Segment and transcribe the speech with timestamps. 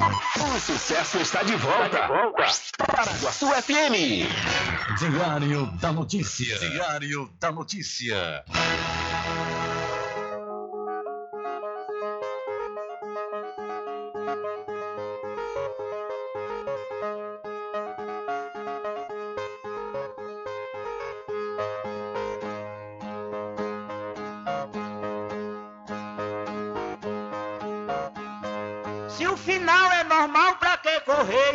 [0.00, 2.08] O sucesso está de volta.
[2.86, 4.28] Para a sua FM.
[4.96, 6.56] Diário da Notícia.
[6.58, 8.44] Diário da Notícia.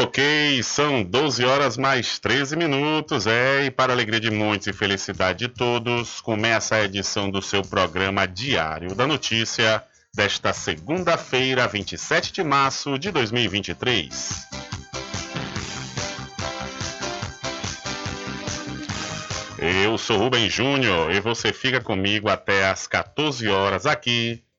[0.00, 5.40] Ok, são 12 horas mais 13 minutos, é, e para alegria de muitos e felicidade
[5.40, 9.82] de todos, começa a edição do seu programa Diário da Notícia
[10.14, 14.46] desta segunda-feira, 27 de março de 2023.
[19.58, 24.44] Eu sou Rubem Júnior e você fica comigo até às 14 horas aqui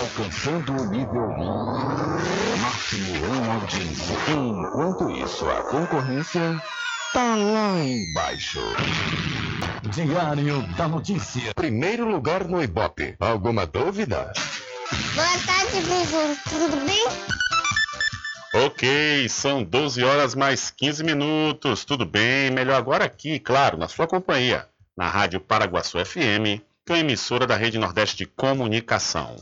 [0.00, 2.47] Alcançando o nível 1.
[2.88, 4.16] Simulando audiência.
[4.30, 6.62] Enquanto isso, a concorrência
[7.12, 8.60] tá lá embaixo.
[9.92, 11.52] Diário da Notícia.
[11.54, 13.14] Primeiro lugar no Ibope.
[13.20, 14.32] Alguma dúvida?
[15.14, 16.36] Boa tarde, Vizinho.
[16.48, 18.64] Tudo bem?
[18.64, 21.84] Ok, são 12 horas mais 15 minutos.
[21.84, 22.50] Tudo bem?
[22.50, 27.54] Melhor agora aqui, claro, na sua companhia, na Rádio Paraguaçu FM, que é emissora da
[27.54, 29.36] Rede Nordeste de Comunicação.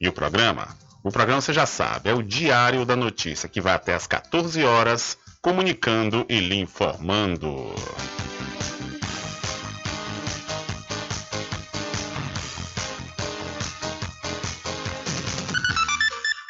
[0.00, 0.68] E o programa
[1.04, 4.64] o programa você já sabe, é o Diário da Notícia, que vai até às 14
[4.64, 7.74] horas, comunicando e lhe informando.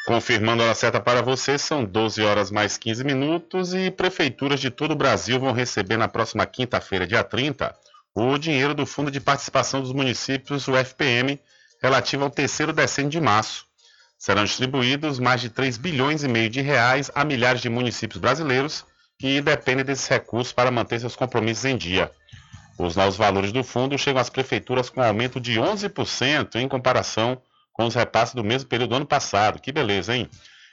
[0.05, 4.91] Confirmando a certa para você, são 12 horas mais 15 minutos e prefeituras de todo
[4.91, 7.75] o Brasil vão receber na próxima quinta-feira, dia 30,
[8.15, 11.37] o dinheiro do Fundo de Participação dos Municípios, o FPM,
[11.83, 13.65] relativo ao terceiro decênio de março.
[14.17, 18.85] Serão distribuídos mais de 3 bilhões e meio de reais a milhares de municípios brasileiros
[19.19, 22.11] que dependem desses recursos para manter seus compromissos em dia.
[22.77, 27.41] Os novos valores do fundo chegam às prefeituras com aumento de 11% em comparação
[27.71, 29.61] com os repasses do mesmo período do ano passado.
[29.61, 30.29] Que beleza, hein?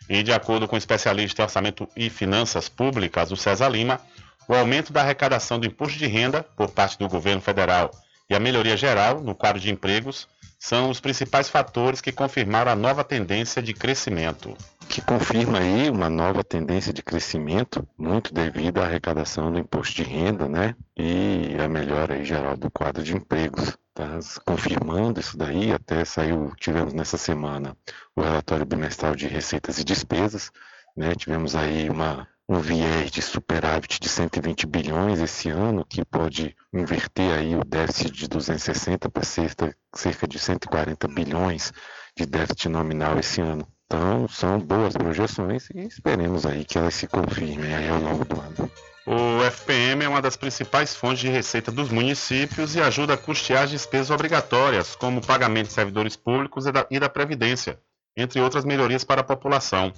[0.08, 4.00] E de acordo com o especialista em orçamento e finanças públicas, o César Lima,
[4.48, 7.90] o aumento da arrecadação do imposto de renda por parte do governo federal
[8.28, 10.26] e a melhoria geral no quadro de empregos
[10.62, 14.56] são os principais fatores que confirmaram a nova tendência de crescimento.
[14.88, 20.04] Que confirma aí uma nova tendência de crescimento, muito devido à arrecadação do imposto de
[20.04, 20.76] renda, né?
[20.96, 25.72] E a melhora aí geral do quadro de empregos está confirmando isso daí.
[25.72, 27.76] Até saiu, tivemos nessa semana
[28.14, 30.52] o relatório bimestral de receitas e despesas,
[30.96, 31.12] né?
[31.16, 37.32] Tivemos aí uma, um viés de superávit de 120 bilhões esse ano, que pode inverter
[37.32, 41.72] aí o déficit de 260 para cerca, cerca de 140 bilhões
[42.14, 43.66] de déficit nominal esse ano.
[43.86, 48.38] Então, são boas projeções e esperemos aí que elas se confirmem aí ao longo do
[48.38, 48.70] ano.
[49.06, 53.64] O FPM é uma das principais fontes de receita dos municípios e ajuda a custear
[53.64, 57.80] as despesas obrigatórias, como pagamento de servidores públicos e da, e da Previdência,
[58.16, 59.92] entre outras melhorias para a população.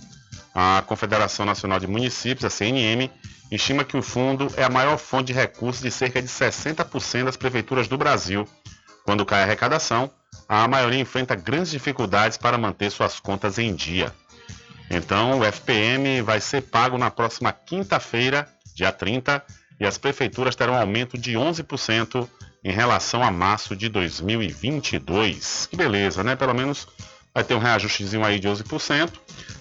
[0.54, 3.10] A Confederação Nacional de Municípios, a CNM,
[3.50, 7.36] estima que o fundo é a maior fonte de recursos de cerca de 60% das
[7.36, 8.48] prefeituras do Brasil.
[9.04, 10.10] Quando cai a arrecadação,
[10.48, 14.12] a maioria enfrenta grandes dificuldades para manter suas contas em dia.
[14.90, 19.42] Então, o FPM vai ser pago na próxima quinta-feira dia 30,
[19.78, 22.28] e as prefeituras terão aumento de 11%
[22.62, 25.68] em relação a março de 2022.
[25.70, 26.34] Que beleza, né?
[26.34, 26.88] Pelo menos
[27.34, 29.12] vai ter um reajustezinho aí de 11%,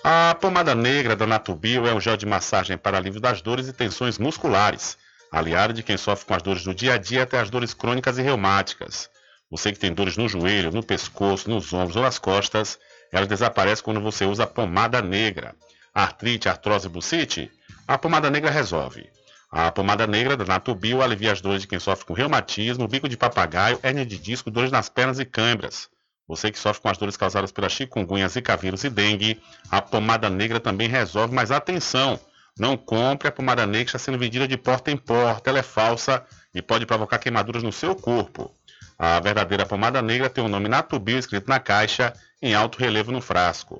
[0.04, 3.74] A pomada negra da Natubio é um gel de massagem para alívio das dores e
[3.74, 4.98] tensões musculares,
[5.32, 8.18] aliado de quem sofre com as dores do dia a dia até as dores crônicas
[8.18, 9.12] e reumáticas.
[9.52, 12.80] Você que tem dores no joelho, no pescoço, nos ombros ou nas costas,
[13.12, 15.54] elas desaparecem quando você usa a pomada negra.
[15.94, 17.52] Artrite, artrose, bucite?
[17.86, 19.10] A pomada negra resolve.
[19.52, 23.18] A pomada negra da Natubio alivia as dores de quem sofre com reumatismo, bico de
[23.18, 25.90] papagaio, hérnia de disco, dores nas pernas e câimbras.
[26.26, 30.30] Você que sofre com as dores causadas pela chikungunya, zika vírus e dengue, a pomada
[30.30, 32.18] negra também resolve, mas atenção!
[32.58, 35.50] Não compre a pomada negra está sendo vendida de porta em porta.
[35.50, 38.54] Ela é falsa e pode provocar queimaduras no seu corpo.
[38.98, 43.20] A verdadeira pomada negra tem o nome Natubio escrito na caixa em alto relevo no
[43.20, 43.80] frasco.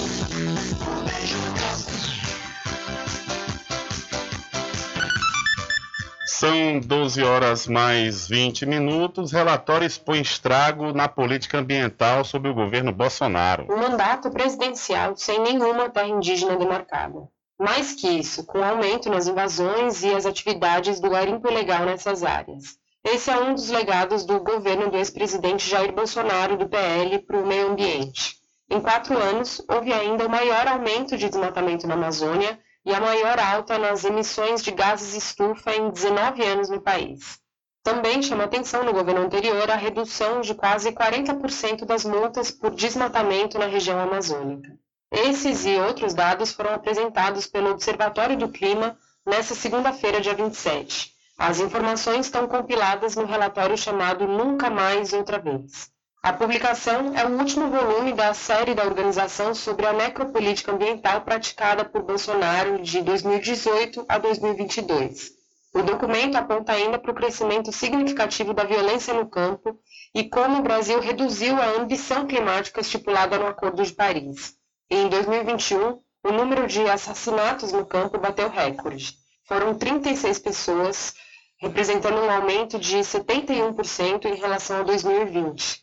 [6.41, 9.31] São 12 horas mais 20 minutos.
[9.31, 13.67] Relatório expõe estrago na política ambiental sob o governo Bolsonaro.
[13.69, 17.29] Um mandato presidencial sem nenhuma terra indígena demarcada.
[17.59, 22.75] Mais que isso, com aumento nas invasões e as atividades do garimpo ilegal nessas áreas.
[23.03, 27.45] Esse é um dos legados do governo do ex-presidente Jair Bolsonaro, do PL, para o
[27.45, 28.37] meio ambiente.
[28.67, 33.39] Em quatro anos, houve ainda o maior aumento de desmatamento na Amazônia e a maior
[33.39, 37.39] alta nas emissões de gases estufa em 19 anos no país.
[37.83, 43.57] Também chama atenção no governo anterior a redução de quase 40% das multas por desmatamento
[43.57, 44.77] na região amazônica.
[45.11, 51.11] Esses e outros dados foram apresentados pelo Observatório do Clima nesta segunda-feira, dia 27.
[51.37, 55.91] As informações estão compiladas no relatório chamado Nunca Mais Outra Vez.
[56.23, 61.83] A publicação é o último volume da série da organização sobre a necropolítica ambiental praticada
[61.83, 65.31] por Bolsonaro de 2018 a 2022.
[65.73, 69.79] O documento aponta ainda para o crescimento significativo da violência no campo
[70.13, 74.53] e como o Brasil reduziu a ambição climática estipulada no Acordo de Paris.
[74.91, 79.15] Em 2021, o número de assassinatos no campo bateu recorde.
[79.47, 81.15] Foram 36 pessoas,
[81.57, 85.81] representando um aumento de 71% em relação a 2020.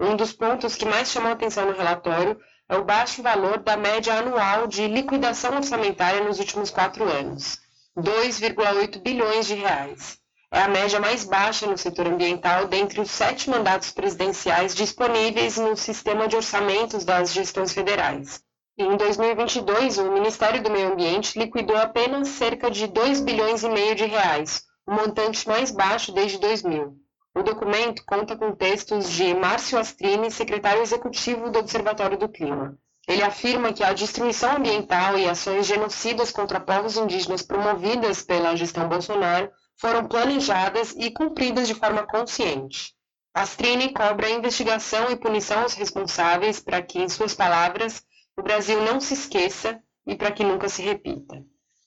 [0.00, 2.38] Um dos pontos que mais chamou atenção no relatório
[2.68, 7.58] é o baixo valor da média anual de liquidação orçamentária nos últimos quatro anos,
[7.96, 10.18] 2,8 bilhões de reais.
[10.52, 15.76] É a média mais baixa no setor ambiental dentre os sete mandatos presidenciais disponíveis no
[15.76, 18.40] sistema de orçamentos das gestões federais.
[18.78, 23.96] Em 2022, o Ministério do Meio Ambiente liquidou apenas cerca de 2 bilhões e meio
[23.96, 26.96] de reais, o montante mais baixo desde 2000.
[27.38, 32.76] O documento conta com textos de Márcio Astrini, secretário executivo do Observatório do Clima.
[33.06, 38.88] Ele afirma que a destruição ambiental e ações genocidas contra povos indígenas promovidas pela gestão
[38.88, 42.92] Bolsonaro foram planejadas e cumpridas de forma consciente.
[43.32, 48.02] Astrini cobra investigação e punição aos responsáveis para que, em suas palavras,
[48.36, 51.40] o Brasil não se esqueça e para que nunca se repita.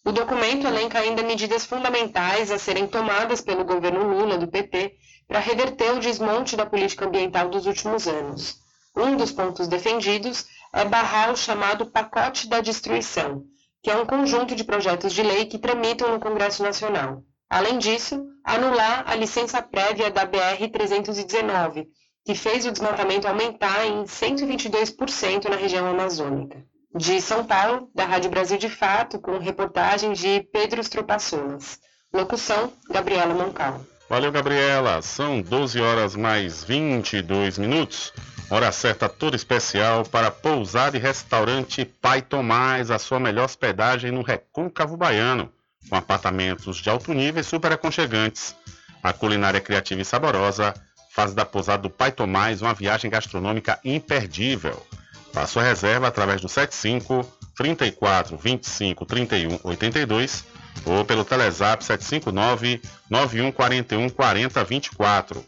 [0.05, 4.95] O documento elenca ainda medidas fundamentais a serem tomadas pelo governo Lula do PT
[5.31, 8.57] para reverter o desmonte da política ambiental dos últimos anos.
[8.93, 13.45] Um dos pontos defendidos é barrar o chamado pacote da destruição,
[13.81, 17.23] que é um conjunto de projetos de lei que tramitam no Congresso Nacional.
[17.49, 21.87] Além disso, anular a licença prévia da BR-319,
[22.25, 26.61] que fez o desmatamento aumentar em 122% na região amazônica.
[26.93, 31.79] De São Paulo, da Rádio Brasil de Fato, com reportagem de Pedro Stropaçolas.
[32.13, 33.79] Locução, Gabriela Moncal.
[34.11, 35.01] Valeu, Gabriela.
[35.01, 38.11] São 12 horas mais 22 minutos.
[38.49, 44.21] Hora certa toda especial para pousada e restaurante Pai Tomás, a sua melhor hospedagem no
[44.21, 45.49] Recôncavo Baiano,
[45.89, 48.53] com apartamentos de alto nível e super aconchegantes.
[49.01, 50.73] A culinária criativa e saborosa
[51.15, 54.85] faz da pousada do Pai Tomás uma viagem gastronômica imperdível.
[55.31, 57.25] Faça sua reserva através do 75
[57.55, 60.43] 34 25 31 82
[60.85, 65.45] ou pelo Telezap 759 9141 4024.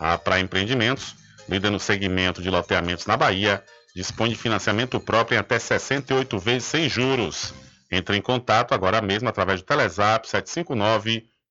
[0.00, 1.14] A Praia Empreendimentos,
[1.48, 3.62] líder no segmento de loteamentos na Bahia,
[3.94, 7.52] dispõe de financiamento próprio em até 68 vezes sem juros.
[7.90, 11.28] Entre em contato agora mesmo através do Telezap 759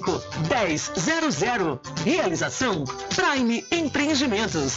[0.00, 1.80] 1000.
[2.04, 2.84] Realização
[3.14, 4.72] Prime Empreendimentos.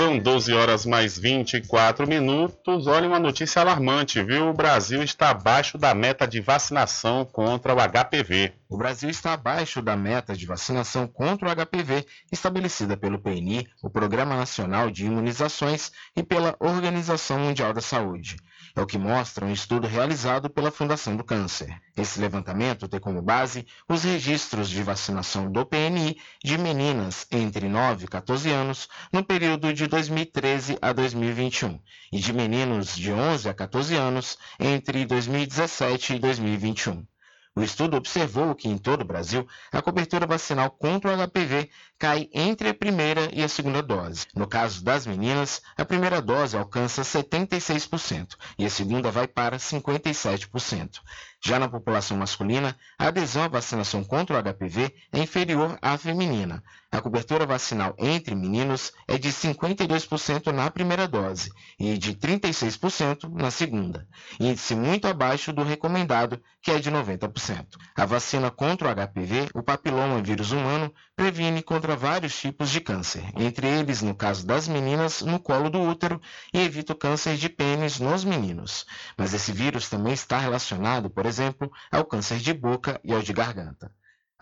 [0.00, 2.86] São 12 horas mais 24 minutos.
[2.86, 4.48] Olha uma notícia alarmante, viu?
[4.48, 8.52] O Brasil está abaixo da meta de vacinação contra o HPV.
[8.68, 13.90] O Brasil está abaixo da meta de vacinação contra o HPV estabelecida pelo PNI, o
[13.90, 18.36] Programa Nacional de Imunizações, e pela Organização Mundial da Saúde.
[18.74, 21.80] É o que mostra um estudo realizado pela Fundação do Câncer.
[21.96, 28.04] Esse levantamento tem como base os registros de vacinação do PNI de meninas entre 9
[28.04, 31.80] e 14 anos no período de 2013 a 2021
[32.12, 37.09] e de meninos de 11 a 14 anos entre 2017 e 2021.
[37.56, 42.28] O estudo observou que em todo o Brasil a cobertura vacinal contra o HPV cai
[42.32, 44.28] entre a primeira e a segunda dose.
[44.34, 51.00] No caso das meninas, a primeira dose alcança 76% e a segunda vai para 57%.
[51.44, 56.62] Já na população masculina, a adesão à vacinação contra o HPV é inferior à feminina.
[56.92, 63.48] A cobertura vacinal entre meninos é de 52% na primeira dose e de 36% na
[63.48, 64.08] segunda,
[64.40, 67.76] índice muito abaixo do recomendado, que é de 90%.
[67.94, 73.22] A vacina contra o HPV, o papiloma vírus humano, previne contra vários tipos de câncer,
[73.36, 76.20] entre eles, no caso das meninas, no colo do útero
[76.52, 78.84] e evita o câncer de pênis nos meninos.
[79.16, 83.32] Mas esse vírus também está relacionado, por exemplo, ao câncer de boca e ao de
[83.32, 83.92] garganta.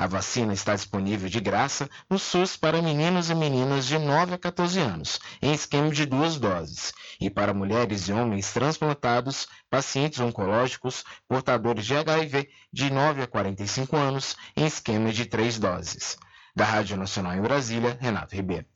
[0.01, 4.39] A vacina está disponível de graça no SUS para meninos e meninas de 9 a
[4.39, 11.05] 14 anos, em esquema de duas doses, e para mulheres e homens transplantados, pacientes oncológicos,
[11.27, 16.17] portadores de HIV de 9 a 45 anos, em esquema de três doses.
[16.55, 18.67] Da Rádio Nacional em Brasília, Renato Ribeiro.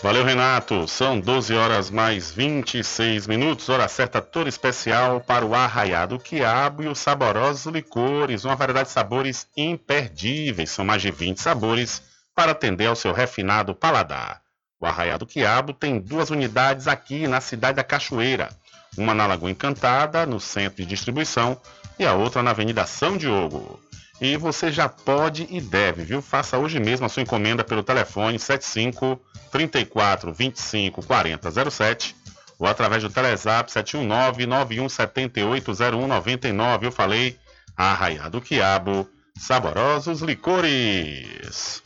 [0.00, 0.86] Valeu, Renato.
[0.86, 6.88] São 12 horas mais 26 minutos, hora certa toda especial para o arraiado quiabo e
[6.88, 10.70] os saborosos licores, uma variedade de sabores imperdíveis.
[10.70, 12.00] São mais de 20 sabores
[12.32, 14.40] para atender ao seu refinado paladar.
[14.80, 18.50] O arraiado quiabo tem duas unidades aqui na cidade da Cachoeira.
[18.96, 21.60] Uma na Lagoa Encantada, no centro de distribuição,
[21.98, 23.80] e a outra na Avenida São Diogo.
[24.20, 26.20] E você já pode e deve, viu?
[26.20, 32.16] Faça hoje mesmo a sua encomenda pelo telefone 75 34 25 40 07
[32.58, 36.86] ou através do Telezap 719 91 78 0199.
[36.86, 37.38] Eu falei
[37.76, 41.80] Arraiado Quiabo, saborosos licores.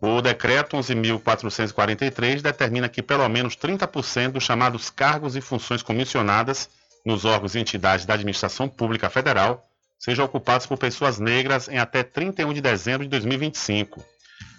[0.00, 6.68] O decreto 11.443 determina que pelo menos 30% dos chamados cargos e funções comissionadas
[7.04, 12.04] nos órgãos e entidades da administração pública federal sejam ocupados por pessoas negras em até
[12.04, 14.04] 31 de dezembro de 2025.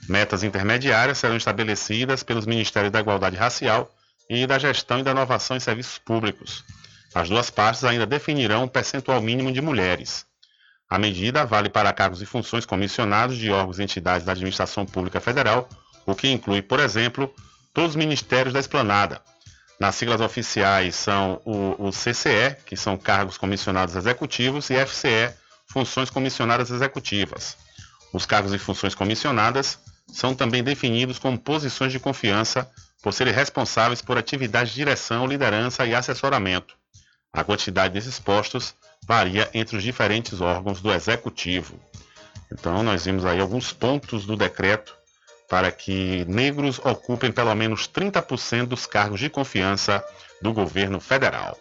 [0.10, 3.90] Metas intermediárias serão estabelecidas pelos Ministérios da Igualdade Racial
[4.30, 6.66] e da Gestão e da Inovação em Serviços Públicos.
[7.14, 10.26] As duas partes ainda definirão um percentual mínimo de mulheres.
[10.90, 15.20] A medida vale para cargos e funções comissionados de órgãos e entidades da Administração Pública
[15.22, 15.70] Federal,
[16.06, 17.32] o que inclui, por exemplo,
[17.74, 19.22] todos os ministérios da esplanada.
[19.80, 25.32] Nas siglas oficiais são o, o CCE, que são cargos comissionados executivos, e FCE,
[25.68, 27.56] funções comissionadas executivas.
[28.12, 29.78] Os cargos e funções comissionadas
[30.12, 32.70] são também definidos como posições de confiança
[33.02, 36.76] por serem responsáveis por atividades de direção, liderança e assessoramento.
[37.32, 38.74] A quantidade desses postos
[39.06, 41.80] varia entre os diferentes órgãos do executivo.
[42.52, 44.96] Então, nós vimos aí alguns pontos do decreto
[45.50, 50.04] para que negros ocupem pelo menos 30% dos cargos de confiança
[50.42, 51.58] do governo federal.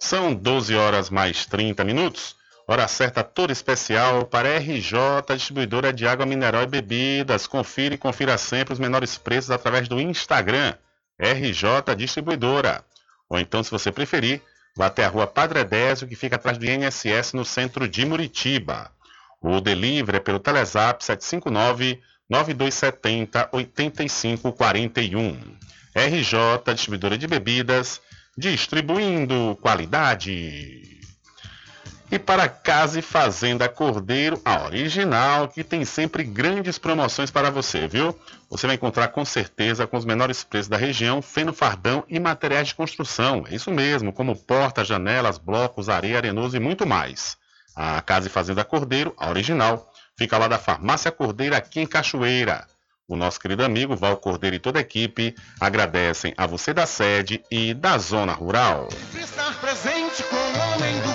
[0.00, 2.36] São 12 horas mais 30 minutos.
[2.66, 4.96] Hora certa toda especial para RJ,
[5.34, 7.46] distribuidora de água mineral e bebidas.
[7.46, 10.74] Confira e confira sempre os menores preços através do Instagram,
[11.18, 12.84] RJ Distribuidora.
[13.28, 14.42] Ou então, se você preferir,
[14.76, 18.90] vá até a rua Padre Désio, que fica atrás do INSS no centro de Muritiba.
[19.40, 25.38] O delivery é pelo Telezap 759 9270 8541.
[25.94, 28.00] RJ Distribuidora de Bebidas,
[28.36, 31.03] distribuindo qualidade.
[32.10, 37.88] E para Casa e Fazenda Cordeiro, a original, que tem sempre grandes promoções para você,
[37.88, 38.16] viu?
[38.50, 42.68] Você vai encontrar com certeza com os menores preços da região, feno fardão e materiais
[42.68, 43.44] de construção.
[43.50, 47.36] É isso mesmo, como portas, janelas, blocos, areia, arenoso e muito mais.
[47.74, 52.66] A Casa e Fazenda Cordeiro, a original, fica lá da Farmácia Cordeiro, aqui em Cachoeira.
[53.06, 57.44] O nosso querido amigo Val Cordeiro e toda a equipe agradecem a você da sede
[57.50, 58.88] e da zona rural.
[59.14, 61.14] Estar presente com o homem do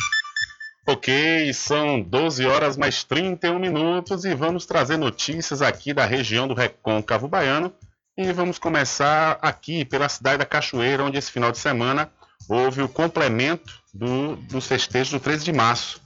[0.91, 6.53] Ok, são 12 horas mais 31 minutos e vamos trazer notícias aqui da região do
[6.53, 7.73] Recôncavo Baiano.
[8.17, 12.11] E vamos começar aqui pela cidade da Cachoeira, onde esse final de semana
[12.45, 16.01] houve o complemento do, dos festejos do 13 de março.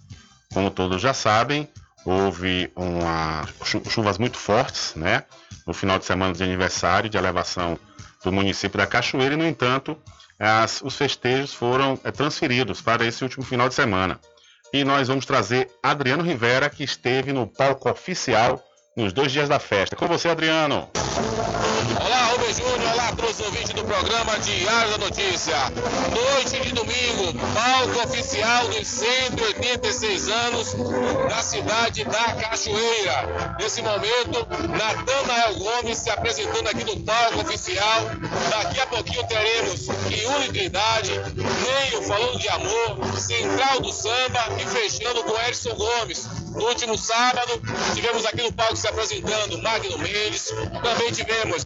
[0.54, 1.68] Como todos já sabem,
[2.06, 3.44] houve uma,
[3.90, 5.24] chuvas muito fortes, né?
[5.66, 7.80] No final de semana de aniversário de elevação
[8.24, 9.98] do município da Cachoeira, e no entanto,
[10.38, 14.20] as, os festejos foram é, transferidos para esse último final de semana.
[14.74, 18.64] E nós vamos trazer Adriano Rivera, que esteve no palco oficial
[18.96, 19.96] nos dois dias da festa.
[19.96, 20.88] Com você, Adriano.
[22.00, 22.94] Olá, Rubens Júnior.
[22.94, 25.58] Olá, todos os ouvintes do programa Diário da Notícia.
[26.16, 30.76] Noite de domingo, palco oficial dos 186 anos
[31.28, 33.58] da cidade da Cachoeira.
[33.60, 38.02] Nesse momento, Natanael Gomes se apresentando aqui no palco oficial.
[38.50, 45.22] Daqui a pouquinho teremos Yuri Trindade, Neio falando de amor, Central do Samba e fechando
[45.26, 46.45] com Edson Gomes.
[46.56, 47.62] No último sábado,
[47.94, 51.66] tivemos aqui no palco se apresentando Magno Mendes, também tivemos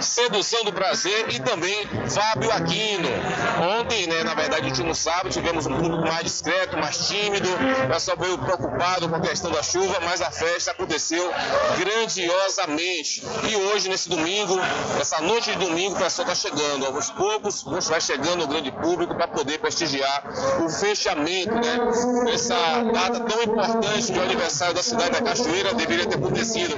[0.00, 3.08] Sedução do Prazer e também Fábio Aquino.
[3.80, 7.48] Ontem, né, na verdade, último sábado, tivemos um público mais discreto, mais tímido,
[7.84, 11.30] o pessoal veio preocupado com a questão da chuva, mas a festa aconteceu
[11.78, 13.22] grandiosamente.
[13.48, 14.58] E hoje, nesse domingo,
[15.00, 16.86] essa noite de domingo, o pessoal está chegando.
[16.86, 20.24] Aos poucos, vai chegando o grande público para poder prestigiar
[20.64, 21.78] o fechamento, né?
[22.32, 22.54] Essa
[22.92, 26.74] data tão importante do aniversário da cidade da Cachoeira deveria ter acontecido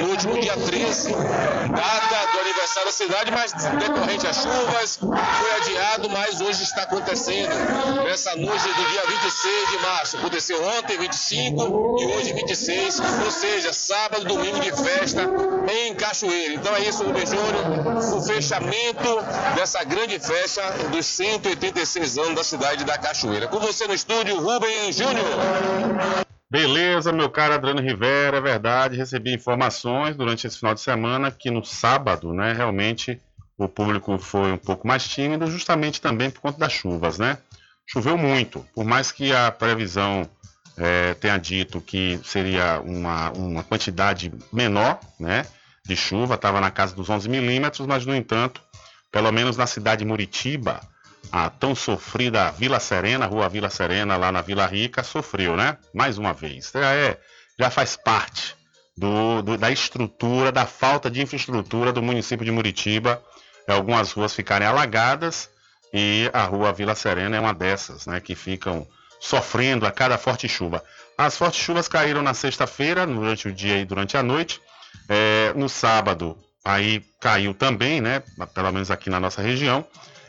[0.00, 6.08] no último dia 13, data do aniversário da cidade, mas decorrente às chuvas, foi adiado,
[6.08, 7.54] mas hoje está acontecendo.
[8.04, 10.16] Nessa noite do dia 26 de março.
[10.16, 15.22] Aconteceu ontem, 25, e hoje, 26, ou seja, sábado, domingo de festa
[15.70, 16.54] em Cachoeira.
[16.54, 19.22] Então é isso, Rubem Júnior, o fechamento
[19.54, 23.48] dessa grande festa dos 186 anos da cidade da Cachoeira.
[23.48, 26.25] Com você no estúdio, Rubem Júnior.
[26.48, 31.50] Beleza, meu caro Adriano Rivera, é verdade, recebi informações durante esse final de semana que
[31.50, 33.20] no sábado, né, realmente
[33.58, 37.38] o público foi um pouco mais tímido, justamente também por conta das chuvas, né?
[37.84, 40.28] Choveu muito, por mais que a previsão
[40.76, 45.46] é, tenha dito que seria uma, uma quantidade menor, né,
[45.84, 48.62] de chuva, estava na casa dos 11 milímetros, mas no entanto,
[49.10, 50.80] pelo menos na cidade de Muritiba,
[51.30, 55.76] a tão sofrida Vila Serena, Rua Vila Serena, lá na Vila Rica, sofreu, né?
[55.94, 56.70] Mais uma vez.
[56.72, 57.18] Já, é,
[57.58, 58.54] já faz parte
[58.96, 63.22] do, do, da estrutura, da falta de infraestrutura do município de Muritiba.
[63.68, 65.50] Algumas ruas ficarem alagadas
[65.92, 68.86] e a rua Vila Serena é uma dessas, né, que ficam
[69.20, 70.82] sofrendo a cada forte chuva.
[71.16, 74.60] As fortes chuvas caíram na sexta-feira, durante o dia e durante a noite.
[75.08, 78.22] É, no sábado, aí caiu também, né,
[78.54, 79.86] pelo menos aqui na nossa região.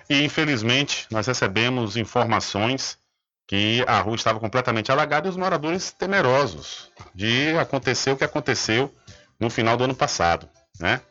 [0.10, 2.98] E infelizmente nós recebemos informações
[3.48, 8.94] que a rua estava completamente alagada e os moradores temerosos de acontecer o que aconteceu
[9.40, 11.02] no final do ano passado, né?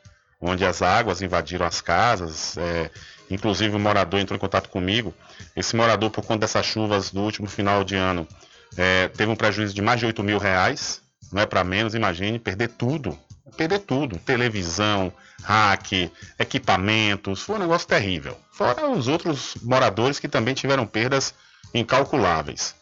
[0.40, 2.90] Onde as águas invadiram as casas, é,
[3.30, 5.14] inclusive o morador entrou em contato comigo.
[5.54, 8.28] Esse morador, por conta dessas chuvas do último final de ano,
[8.76, 11.00] é, teve um prejuízo de mais de 8 mil reais,
[11.32, 13.18] não é para menos, imagine, perder tudo,
[13.56, 18.36] perder tudo, televisão, hack, equipamentos, foi um negócio terrível.
[18.52, 21.34] Fora os outros moradores que também tiveram perdas
[21.74, 22.74] incalculáveis.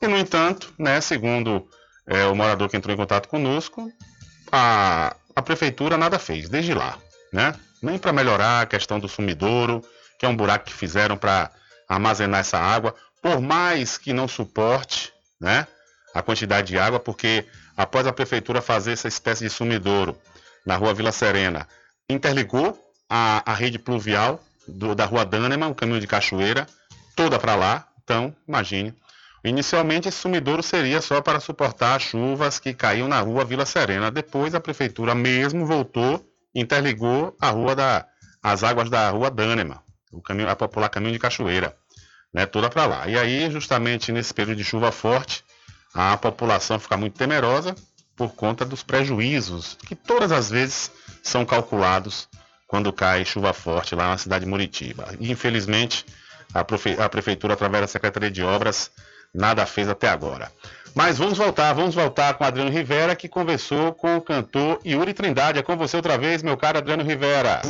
[0.00, 1.68] E, no entanto, né, segundo
[2.06, 3.90] é, o morador que entrou em contato conosco,
[4.50, 6.98] a, a prefeitura nada fez, desde lá.
[7.32, 7.54] Né?
[7.82, 9.82] Nem para melhorar a questão do sumidouro,
[10.18, 11.50] que é um buraco que fizeram para
[11.88, 15.66] armazenar essa água, por mais que não suporte né,
[16.14, 17.46] a quantidade de água, porque
[17.80, 20.14] após a prefeitura fazer essa espécie de sumidouro
[20.66, 21.66] na rua Vila Serena,
[22.10, 26.66] interligou a, a rede pluvial do, da rua Dânema, o caminho de Cachoeira,
[27.16, 28.94] toda para lá, então, imagine.
[29.42, 34.10] Inicialmente, esse sumidouro seria só para suportar as chuvas que caíam na rua Vila Serena.
[34.10, 36.22] Depois, a prefeitura mesmo voltou
[36.54, 38.06] interligou a rua da,
[38.42, 41.74] as águas da rua Dânema, o caminho, a popular caminho de Cachoeira,
[42.34, 43.08] né, toda para lá.
[43.08, 45.42] E aí, justamente nesse período de chuva forte,
[45.94, 47.74] a população fica muito temerosa
[48.16, 50.90] por conta dos prejuízos que todas as vezes
[51.22, 52.28] são calculados
[52.66, 55.08] quando cai chuva forte lá na cidade de Muritiba.
[55.18, 56.06] E, infelizmente,
[56.54, 57.00] a, prefe...
[57.00, 58.90] a Prefeitura, através da Secretaria de Obras,
[59.34, 60.52] nada fez até agora.
[60.94, 65.58] Mas vamos voltar, vamos voltar com Adriano Rivera, que conversou com o cantor Yuri Trindade.
[65.58, 67.62] É com você outra vez, meu caro Adriano Rivera.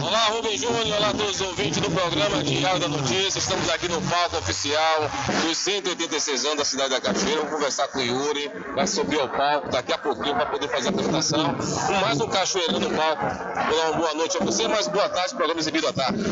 [0.00, 3.38] Olá, Rubem Júnior, olá a todos os ouvintes do programa Diário da Notícia.
[3.38, 5.10] Estamos aqui no palco oficial
[5.42, 7.38] dos 186 anos da cidade da Cachoeira.
[7.38, 10.88] Vamos conversar com o Yuri, vai subir ao palco daqui a pouquinho para poder fazer
[10.88, 11.56] a apresentação.
[12.00, 13.24] Mais um cachoeirão no palco.
[13.24, 16.22] Uma boa noite a você, mas boa tarde, programa exibido à tarde.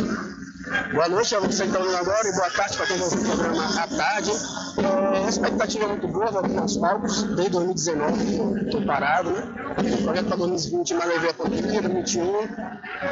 [0.92, 3.18] Boa noite a você que está ouvindo agora e boa tarde para quem vai ouvir
[3.18, 4.30] o programa à tarde.
[4.78, 9.42] É, a expectativa é muito boa, vou aos palcos, desde 2019, estou parado, né?
[9.76, 12.42] O projeto para 2020, mas levei a pandemia, 2021.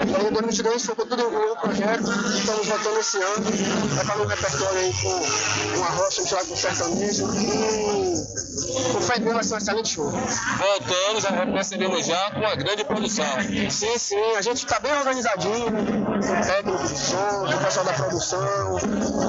[0.02, 3.44] Então, em 2022 focou tudo um projeto, estamos voltando esse ano,
[3.94, 9.20] vai fazer um repertório aí com uma rocha misturada com sertanejo e com fé em
[9.22, 10.10] Deus vai ser um excelente show.
[10.10, 13.26] Voltando, já recebemos já com uma grande produção.
[13.70, 18.40] Sim, sim, a gente está bem organizadinho, com técnico de som, o pessoal da produção,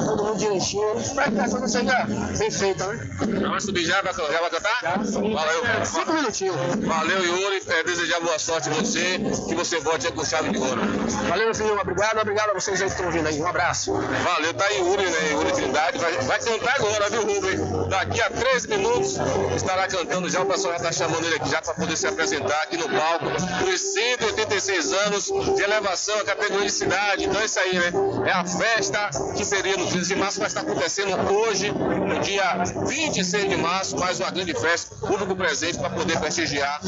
[0.08, 2.06] todo mundo direitinho, para que a coisa seja
[2.38, 3.10] bem feita, né?
[3.40, 4.02] Já vai subir já?
[4.02, 4.80] Vai, já vai cantar?
[4.82, 5.34] Já, sim.
[5.34, 5.86] Valeu.
[5.86, 6.56] Cinco minutinhos.
[6.86, 7.62] Valeu, Yuri.
[7.68, 10.82] É, desejar boa sorte a você, que você volte com chave de ouro.
[11.28, 11.80] Valeu, filho.
[11.80, 13.42] Obrigado, obrigado a vocês aí que estão ouvindo aí.
[13.42, 13.94] Um abraço.
[13.94, 15.32] Valeu, tá aí Yuri, né?
[15.32, 15.98] Yuri Trindade.
[15.98, 17.90] Vai, vai cantar agora, viu, Rubem?
[17.90, 19.18] Daqui a 13 minutos
[19.56, 20.42] estará cantando já.
[20.42, 23.26] O pessoal já está chamando ele aqui já para poder se apresentar aqui no palco
[23.66, 25.26] dos 186 anos
[25.56, 27.26] de elevação à categoria de cidade.
[27.26, 27.92] Então é isso aí, né?
[28.26, 32.64] É a festa que seria no 15 de março, vai estar acontecendo hoje, no dia
[32.88, 36.80] 26 de março, mais uma grande festa, público presente para poder prestigiar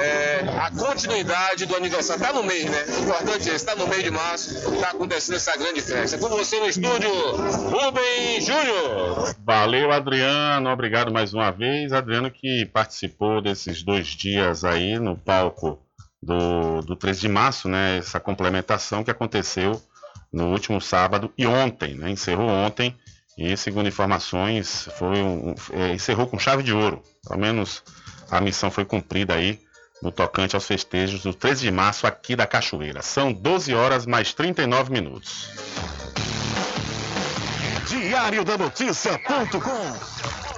[0.00, 2.22] é, a continuidade do aniversário.
[2.22, 2.84] Está no mês, né?
[2.98, 6.18] O importante é está no mês de março, está acontecendo essa grande festa.
[6.18, 7.10] Com você no estúdio,
[7.70, 9.34] Rubem Júnior.
[9.44, 10.70] Valeu, Adriano.
[10.70, 11.92] Obrigado mais uma vez.
[11.92, 15.78] Adriano que participou desses dois dias aí no palco
[16.22, 17.98] do, do 13 de março, né?
[17.98, 19.80] Essa complementação que aconteceu
[20.32, 22.10] no último sábado e ontem, né?
[22.10, 22.96] Encerrou ontem
[23.36, 27.02] e, segundo informações, foi um, é, encerrou com chave de ouro.
[27.26, 27.82] Pelo menos
[28.30, 29.60] a missão foi cumprida aí
[30.02, 33.02] no tocante aos festejos do 13 de março aqui da Cachoeira.
[33.02, 35.50] São 12 horas mais 39 minutos.
[37.88, 40.57] Diário da Notícia.com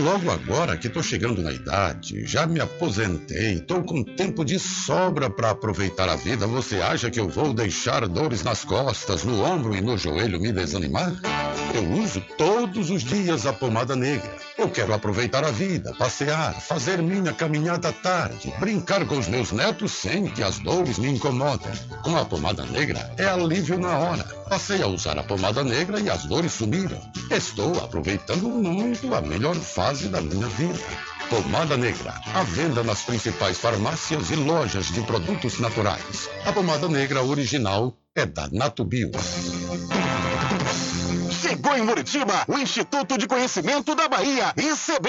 [0.00, 5.28] Logo agora que tô chegando na idade, já me aposentei, tô com tempo de sobra
[5.28, 9.76] para aproveitar a vida, você acha que eu vou deixar dores nas costas, no ombro
[9.76, 11.12] e no joelho me desanimar?
[11.74, 14.34] Eu uso todos os dias a pomada negra.
[14.56, 19.52] Eu quero aproveitar a vida, passear, fazer minha caminhada à tarde, brincar com os meus
[19.52, 21.70] netos sem que as dores me incomodem.
[22.02, 26.10] Com a pomada negra é alívio na hora Passei a usar a pomada negra e
[26.10, 27.00] as dores sumiram.
[27.30, 30.80] Estou aproveitando muito a melhor fase da minha vida.
[31.30, 36.28] Pomada Negra, à venda nas principais farmácias e lojas de produtos naturais.
[36.44, 39.12] A pomada negra original é da Natubio.
[41.40, 45.08] Chegou em Muritiba o Instituto de Conhecimento da Bahia, ICB.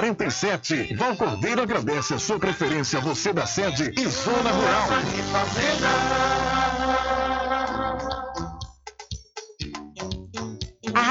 [0.00, 0.94] 1147.
[0.94, 4.88] Val Cordeiro agradece a sua preferência, você da sede e Zona Rural.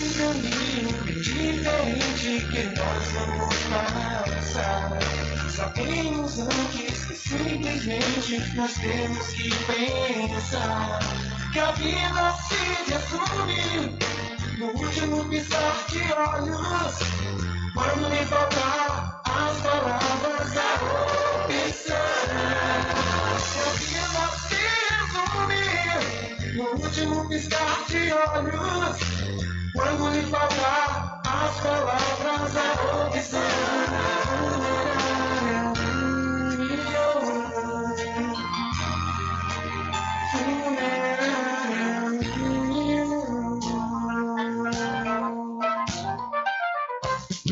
[0.00, 4.98] Um caminho diferente que nós vamos passar.
[5.50, 11.00] Sabemos antes que simplesmente nós temos que pensar
[11.52, 13.98] que a vida se resume
[14.58, 16.98] no último piscar de olhos.
[17.74, 20.74] Quando me faltar as palavras, a
[21.44, 21.96] opção.
[23.88, 24.62] Que a vida se
[24.94, 29.47] resume no último piscar de olhos.
[29.78, 33.38] Quando lhe faltar as palavras, a opção.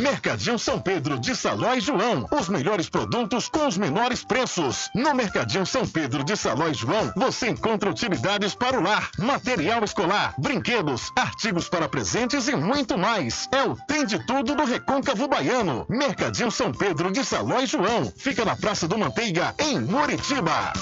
[0.06, 2.28] Mercadinho São Pedro de Saló e João.
[2.30, 4.88] Os melhores produtos com os menores preços.
[4.94, 9.82] No Mercadinho São Pedro de Saló e João, você encontra utilidades para o lar, material
[9.82, 13.48] escolar, brinquedos, artigos para presentes e muito mais.
[13.50, 15.84] É o Tem de Tudo do Recôncavo Baiano.
[15.88, 18.12] Mercadinho São Pedro de Saló e João.
[18.16, 20.72] Fica na Praça do Manteiga, em Muritiba.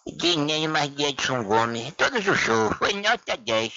[0.08, 0.16] show.
[0.16, 1.92] Dinheiro mais de Edson Gomes.
[1.96, 2.76] Todos os shows.
[2.78, 3.72] Foi nota 10.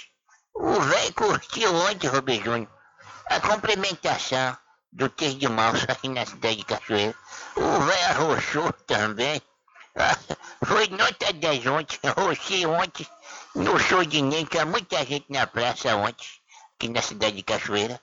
[0.56, 2.70] O velho curtiu ontem, Rubem Júnior.
[3.28, 4.58] A complementação.
[4.94, 7.16] do Terço de Março aqui na cidade de Cachoeira.
[7.56, 9.42] O velho arrochou também.
[10.66, 13.08] Foi nota 10 ontem, arrochei ontem
[13.56, 16.26] no show de Ney, tinha muita gente na praça ontem,
[16.76, 18.00] aqui na cidade de Cachoeira.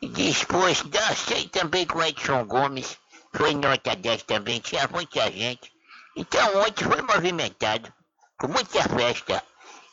[0.00, 2.96] Depois dancei também com Edson Gomes,
[3.34, 5.71] foi nota 10 também, tinha muita gente.
[6.14, 7.92] Então ontem foi movimentado,
[8.38, 9.42] com muita festa.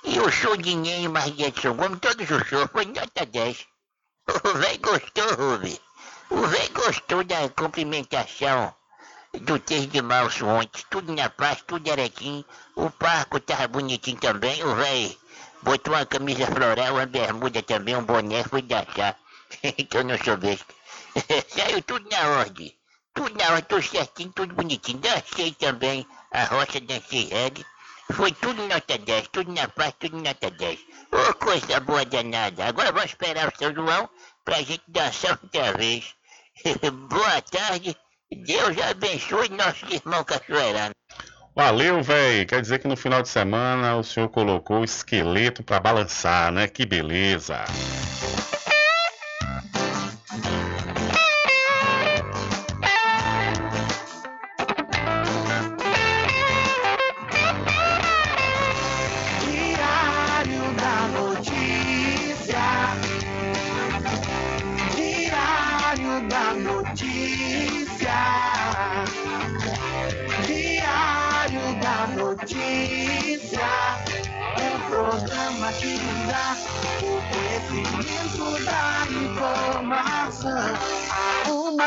[0.03, 3.67] E o show de e mais de Edson Gomes, todos os shows, foi nota 10.
[4.27, 5.81] O velho gostou, Rubi.
[6.29, 8.73] O velho gostou da cumprimentação
[9.33, 10.83] do Terço de Março ontem.
[10.89, 12.45] Tudo na praça, tudo direitinho.
[12.75, 14.63] O parco tava bonitinho também.
[14.63, 15.17] O velho
[15.63, 19.17] botou uma camisa floral, uma bermuda também, um boné, foi dançar.
[19.89, 20.73] que eu não sou besta.
[21.49, 22.78] Saiu tudo na ordem.
[23.13, 24.99] Tudo na ordem, tudo certinho, tudo bonitinho.
[24.99, 27.65] Dancei também a roça, dancei reggae.
[28.13, 30.79] Foi tudo nota 10, tudo na praça, tudo nota 10.
[31.11, 32.65] Ô, coisa boa danada.
[32.65, 34.09] Agora vamos esperar o São João
[34.43, 36.15] pra gente dançar outra vez.
[37.09, 37.95] boa tarde.
[38.31, 40.93] Deus abençoe nosso irmão cachoeirano.
[41.55, 42.47] Valeu, velho.
[42.47, 46.67] Quer dizer que no final de semana o senhor colocou o esqueleto pra balançar, né?
[46.67, 47.65] Que beleza.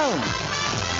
[0.00, 0.99] down.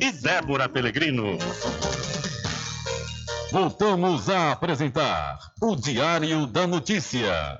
[0.00, 1.38] e Débora Pelegrino.
[3.50, 7.58] Voltamos a apresentar o Diário da Notícia.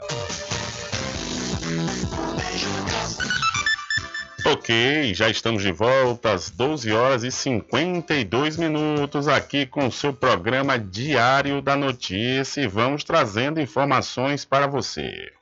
[4.47, 10.13] Ok, já estamos de volta às 12 horas e 52 minutos aqui com o seu
[10.13, 15.33] programa Diário da Notícia e vamos trazendo informações para você.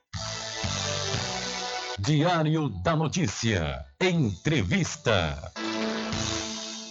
[1.99, 3.84] Diário da Notícia.
[4.01, 5.53] Entrevista.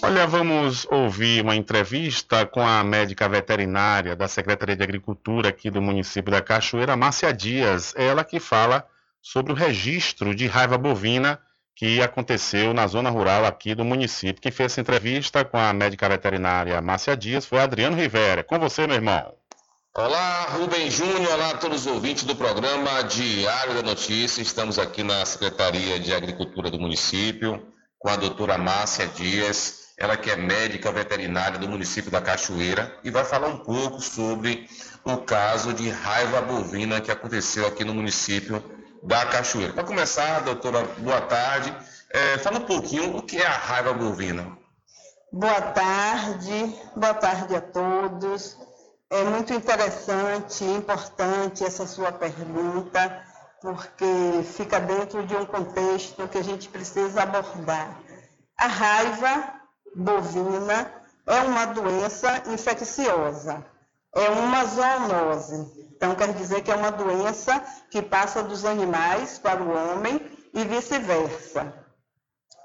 [0.04, 5.80] Olha, vamos ouvir uma entrevista com a médica veterinária da Secretaria de Agricultura aqui do
[5.80, 7.93] município da Cachoeira, Márcia Dias.
[7.95, 8.84] Ela que fala
[9.22, 11.39] sobre o registro de raiva bovina
[11.76, 14.41] que aconteceu na zona rural aqui do município.
[14.41, 18.43] Quem fez essa entrevista com a médica veterinária Márcia Dias foi Adriano Rivera.
[18.43, 19.36] Com você, meu irmão.
[19.95, 24.41] Olá, Rubem Júnior, olá a todos os ouvintes do programa Diário da Notícia.
[24.41, 27.72] Estamos aqui na Secretaria de Agricultura do município
[28.02, 33.12] com a doutora Márcia Dias, ela que é médica veterinária do município da Cachoeira e
[33.12, 34.68] vai falar um pouco sobre
[35.04, 38.64] o caso de raiva bovina que aconteceu aqui no município
[39.04, 39.74] da Cachoeira.
[39.74, 41.72] Para começar, doutora, boa tarde.
[42.10, 44.58] É, fala um pouquinho o que é a raiva bovina.
[45.32, 48.58] Boa tarde, boa tarde a todos.
[49.08, 53.24] É muito interessante e importante essa sua pergunta,
[53.62, 57.99] porque fica dentro de um contexto que a gente precisa abordar.
[58.58, 59.61] A raiva
[59.96, 60.92] bovina
[61.26, 63.66] é uma doença infecciosa,
[64.14, 65.89] é uma zoonose.
[65.96, 70.20] Então, quer dizer que é uma doença que passa dos animais para o homem
[70.54, 71.74] e vice-versa.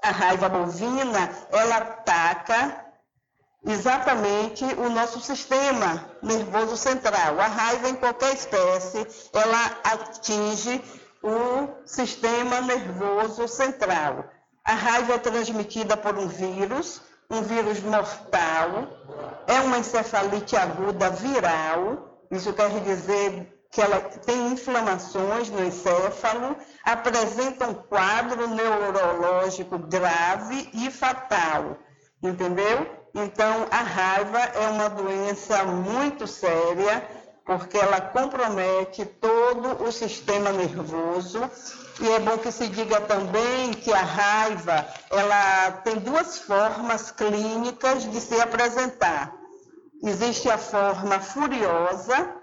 [0.01, 2.85] A raiva bovina, ela ataca
[3.65, 7.39] exatamente o nosso sistema nervoso central.
[7.39, 10.81] A raiva em qualquer espécie, ela atinge
[11.21, 14.25] o sistema nervoso central.
[14.63, 18.87] A raiva é transmitida por um vírus, um vírus mortal,
[19.47, 27.67] é uma encefalite aguda viral, isso quer dizer que ela tem inflamações no encéfalo, apresenta
[27.67, 31.77] um quadro neurológico grave e fatal,
[32.23, 32.87] entendeu?
[33.13, 37.05] Então, a raiva é uma doença muito séria,
[37.47, 41.49] porque ela compromete todo o sistema nervoso.
[42.01, 48.03] E é bom que se diga também que a raiva, ela tem duas formas clínicas
[48.11, 49.33] de se apresentar.
[50.03, 52.35] Existe a forma furiosa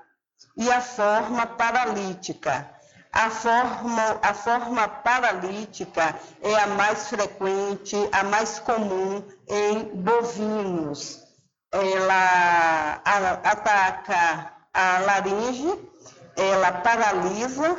[0.56, 2.68] e a forma paralítica.
[3.12, 11.22] A forma, a forma paralítica é a mais frequente, a mais comum em bovinos.
[11.70, 13.00] Ela
[13.44, 15.78] ataca a laringe,
[16.36, 17.76] ela paralisa,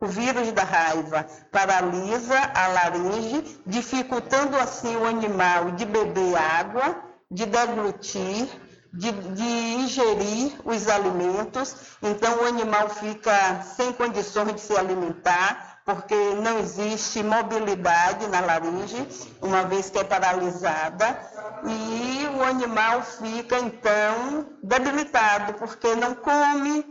[0.00, 7.46] o vírus da raiva paralisa a laringe, dificultando assim o animal de beber água, de
[7.46, 8.48] deglutir,
[8.92, 16.16] de, de, ingerir os alimentos, então o animal fica sem condições de se alimentar, porque
[16.34, 19.06] não existe mobilidade na laringe,
[19.40, 21.16] uma vez que é paralisada,
[21.64, 26.84] e o animal fica então debilitado, porque não come,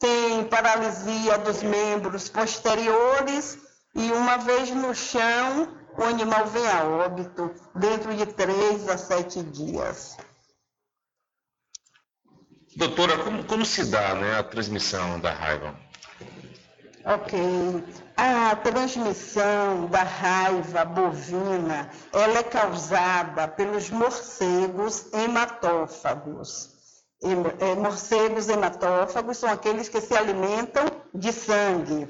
[0.00, 3.56] tem paralisia dos membros posteriores,
[3.94, 9.44] e uma vez no chão, o animal vem a óbito dentro de três a sete
[9.44, 10.16] dias.
[12.76, 15.87] Doutora, como, como se dá né, a transmissão da raiva?
[17.04, 17.84] Ok.
[18.16, 26.76] A transmissão da raiva bovina ela é causada pelos morcegos hematófagos.
[27.60, 30.84] É, morcegos hematófagos são aqueles que se alimentam
[31.14, 32.08] de sangue.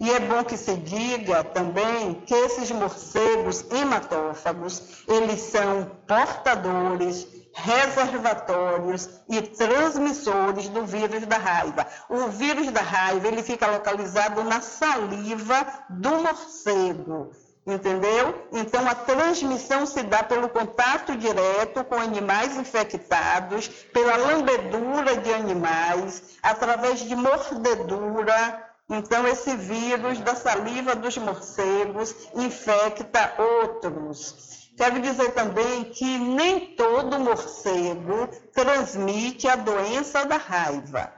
[0.00, 9.10] E é bom que se diga também que esses morcegos hematófagos, eles são portadores reservatórios
[9.28, 11.86] e transmissores do vírus da raiva.
[12.08, 17.32] O vírus da raiva ele fica localizado na saliva do morcego.
[17.66, 18.48] Entendeu?
[18.52, 26.38] Então a transmissão se dá pelo contato direto com animais infectados, pela lambedura de animais,
[26.42, 28.69] através de mordedura.
[28.90, 34.68] Então esse vírus da saliva dos morcegos infecta outros.
[34.76, 41.12] Quero dizer também que nem todo morcego transmite a doença da raiva.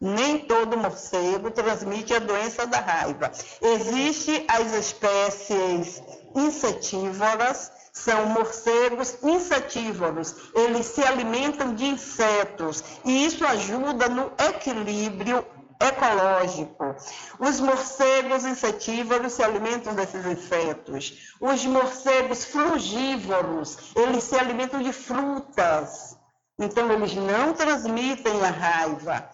[0.00, 3.30] Nem todo morcego transmite a doença da raiva.
[3.60, 6.00] Existem as espécies
[6.34, 10.34] insetívoras, são morcegos insetívoros.
[10.54, 15.44] Eles se alimentam de insetos e isso ajuda no equilíbrio
[15.80, 16.96] ecológico.
[17.38, 21.34] Os morcegos insetívoros se alimentam desses insetos.
[21.40, 26.16] Os morcegos frugívoros, eles se alimentam de frutas.
[26.58, 29.30] Então, eles não transmitem a raiva.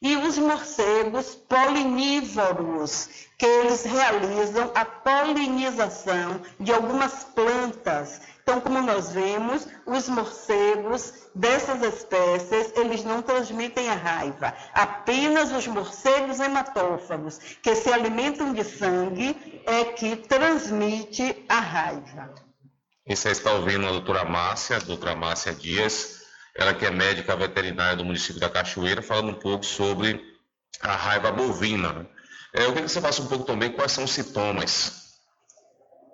[0.00, 9.12] E os morcegos polinívoros, que eles realizam a polinização de algumas plantas então, como nós
[9.12, 14.54] vemos, os morcegos dessas espécies, eles não transmitem a raiva.
[14.72, 22.34] Apenas os morcegos hematófagos, que se alimentam de sangue, é que transmite a raiva.
[23.06, 26.22] E você está ouvindo a doutora Márcia, a doutora Márcia Dias,
[26.56, 30.22] ela que é médica veterinária do município da Cachoeira, falando um pouco sobre
[30.80, 31.92] a raiva bovina.
[31.92, 32.06] Né?
[32.54, 35.01] É, eu queria que você faça um pouco também quais são os sintomas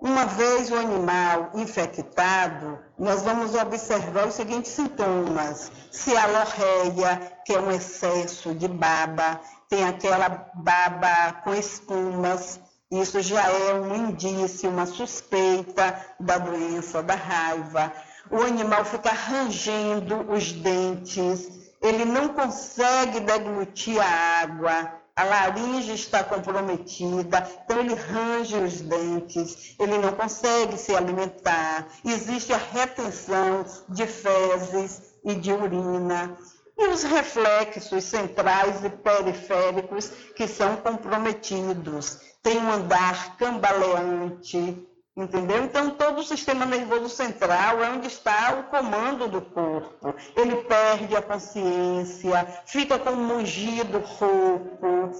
[0.01, 5.71] uma vez o animal infectado, nós vamos observar os seguintes sintomas.
[5.91, 13.21] Se a lorreia, que é um excesso de baba, tem aquela baba com espumas, isso
[13.21, 17.91] já é um indício, uma suspeita da doença da raiva.
[18.31, 26.23] O animal fica rangendo os dentes, ele não consegue deglutir a água, a laringe está
[26.23, 34.07] comprometida, então ele range os dentes, ele não consegue se alimentar, existe a retenção de
[34.07, 36.37] fezes e de urina.
[36.77, 42.19] E os reflexos centrais e periféricos que são comprometidos.
[42.41, 45.63] Tem um andar cambaleante, Entendeu?
[45.63, 50.15] Então, todo o sistema nervoso central é onde está o comando do corpo.
[50.35, 55.11] Ele perde a consciência, fica com um mugido rouco.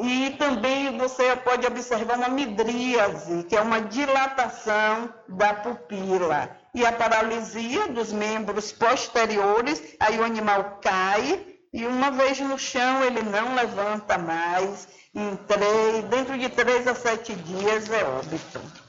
[0.00, 6.56] E também você pode observar uma midríase, que é uma dilatação da pupila.
[6.72, 13.02] E a paralisia dos membros posteriores, aí o animal cai e uma vez no chão
[13.04, 14.86] ele não levanta mais.
[15.14, 18.87] Em três, dentro de três a sete dias é óbito.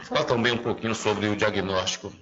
[0.00, 2.12] Fala também um pouquinho sobre o diagnóstico.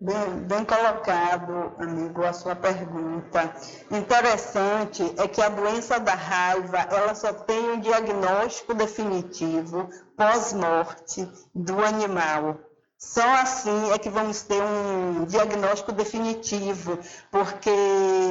[0.00, 3.52] Bem, bem colocado, amigo, a sua pergunta.
[3.90, 11.84] Interessante é que a doença da raiva, ela só tem um diagnóstico definitivo pós-morte do
[11.84, 12.60] animal.
[12.96, 16.98] Só assim é que vamos ter um diagnóstico definitivo,
[17.30, 17.70] porque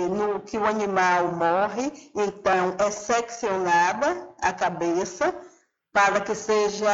[0.10, 5.34] no que o animal morre, então é seccionada a cabeça
[5.98, 6.93] para que seja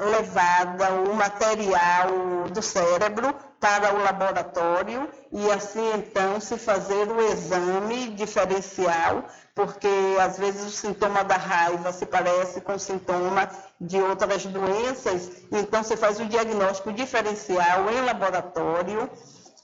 [0.00, 8.08] levada o material do cérebro para o laboratório e assim então se fazer o exame
[8.08, 9.24] diferencial,
[9.54, 9.88] porque
[10.20, 13.48] às vezes o sintoma da raiva se parece com o sintoma
[13.80, 19.08] de outras doenças, então se faz o diagnóstico diferencial em laboratório,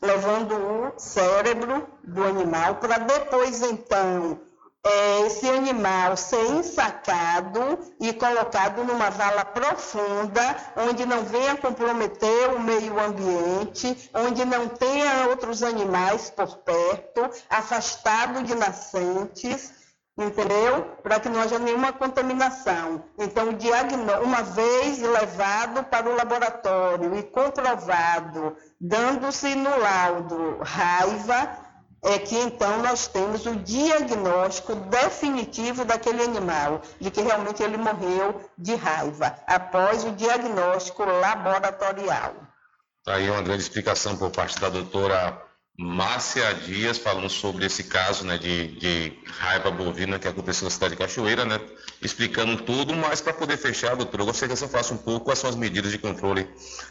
[0.01, 4.39] levando o cérebro do animal para depois então
[4.87, 12.61] é, esse animal ser ensacado e colocado numa vala profunda, onde não venha comprometer o
[12.61, 19.73] meio ambiente, onde não tenha outros animais por perto, afastado de nascentes,
[20.17, 20.85] entendeu?
[21.03, 23.03] Para que não haja nenhuma contaminação.
[23.19, 23.49] Então,
[24.23, 31.66] uma vez levado para o laboratório e comprovado, dando-se no laudo raiva,
[32.03, 38.49] é que então nós temos o diagnóstico definitivo daquele animal, de que realmente ele morreu
[38.57, 42.35] de raiva, após o diagnóstico laboratorial.
[42.99, 45.43] Está aí uma grande explicação por parte da doutora
[45.79, 50.95] Márcia Dias, falando sobre esse caso né, de, de raiva bovina que aconteceu na cidade
[50.95, 51.61] de Cachoeira, né,
[52.01, 55.39] explicando tudo, mas para poder fechar, doutora, eu gostaria que você falasse um pouco quais
[55.39, 56.49] são as medidas de controle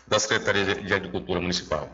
[0.07, 1.89] da Secretaria de Agricultura Municipal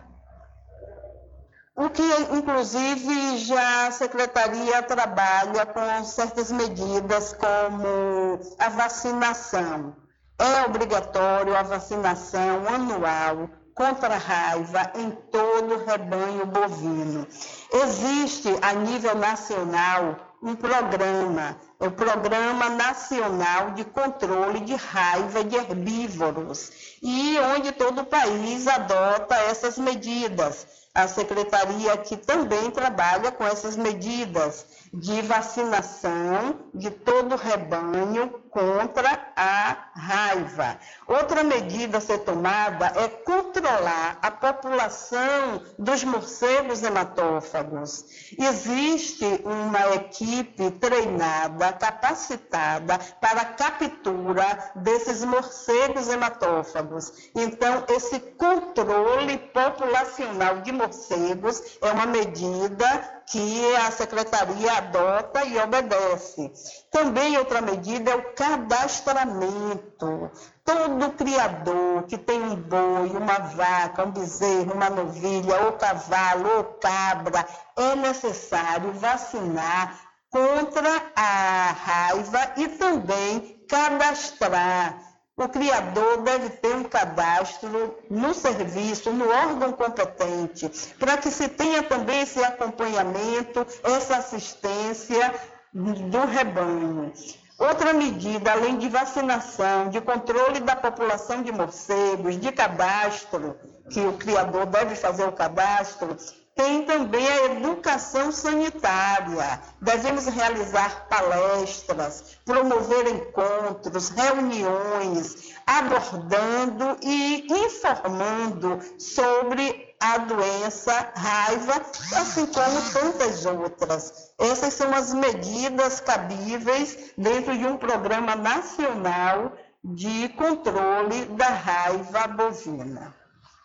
[1.84, 9.96] o que inclusive já a secretaria trabalha com certas medidas como a vacinação.
[10.38, 17.26] É obrigatório a vacinação anual contra a raiva em todo o rebanho bovino.
[17.74, 26.72] Existe a nível nacional um programa, o Programa Nacional de Controle de Raiva de Herbívoros,
[27.02, 33.78] e onde todo o país adota essas medidas a secretaria aqui também trabalha com essas
[33.78, 40.78] medidas de vacinação de todo o rebanho contra a raiva.
[41.08, 48.34] Outra medida a ser tomada é controlar a população dos morcegos hematófagos.
[48.38, 57.32] Existe uma equipe treinada, capacitada para a captura desses morcegos hematófagos.
[57.34, 66.52] Então, esse controle populacional de morcegos é uma medida que a secretaria adota e obedece.
[66.92, 70.30] Também outra medida é o cadastramento.
[70.66, 76.64] Todo criador que tem um boi, uma vaca, um bezerro, uma novilha, ou cavalo, ou
[76.66, 79.98] cabra, é necessário vacinar
[80.30, 89.30] contra a raiva e também cadastrar o criador deve ter um cadastro no serviço, no
[89.30, 90.70] órgão competente,
[91.00, 95.34] para que se tenha também esse acompanhamento, essa assistência
[95.74, 97.12] do rebanho.
[97.58, 103.56] Outra medida, além de vacinação, de controle da população de morcegos, de cadastro,
[103.90, 106.18] que o criador deve fazer o cadastro,
[106.62, 109.60] tem também a educação sanitária.
[109.82, 121.82] Devemos realizar palestras, promover encontros, reuniões, abordando e informando sobre a doença raiva,
[122.16, 124.32] assim como tantas outras.
[124.38, 129.54] Essas são as medidas cabíveis dentro de um programa nacional
[129.84, 133.21] de controle da raiva bovina.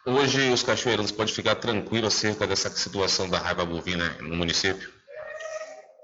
[0.09, 4.89] Hoje os cachoeiros podem ficar tranquilos acerca dessa situação da raiva bovina no município?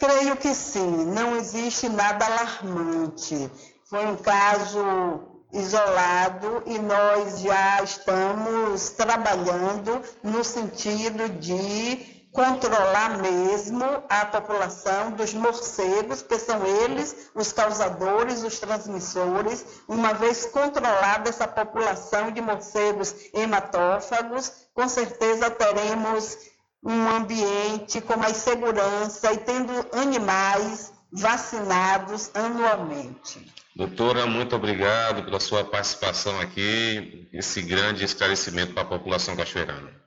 [0.01, 3.49] Creio que sim, não existe nada alarmante.
[3.85, 4.83] Foi um caso
[5.53, 16.23] isolado e nós já estamos trabalhando no sentido de controlar mesmo a população dos morcegos,
[16.23, 19.83] que são eles os causadores, os transmissores.
[19.87, 26.39] Uma vez controlada essa população de morcegos hematófagos, com certeza teremos
[26.83, 33.53] um ambiente com mais segurança e tendo animais vacinados anualmente.
[33.77, 40.02] Doutora, muito obrigado pela sua participação aqui, esse grande esclarecimento para a população cachoeirana.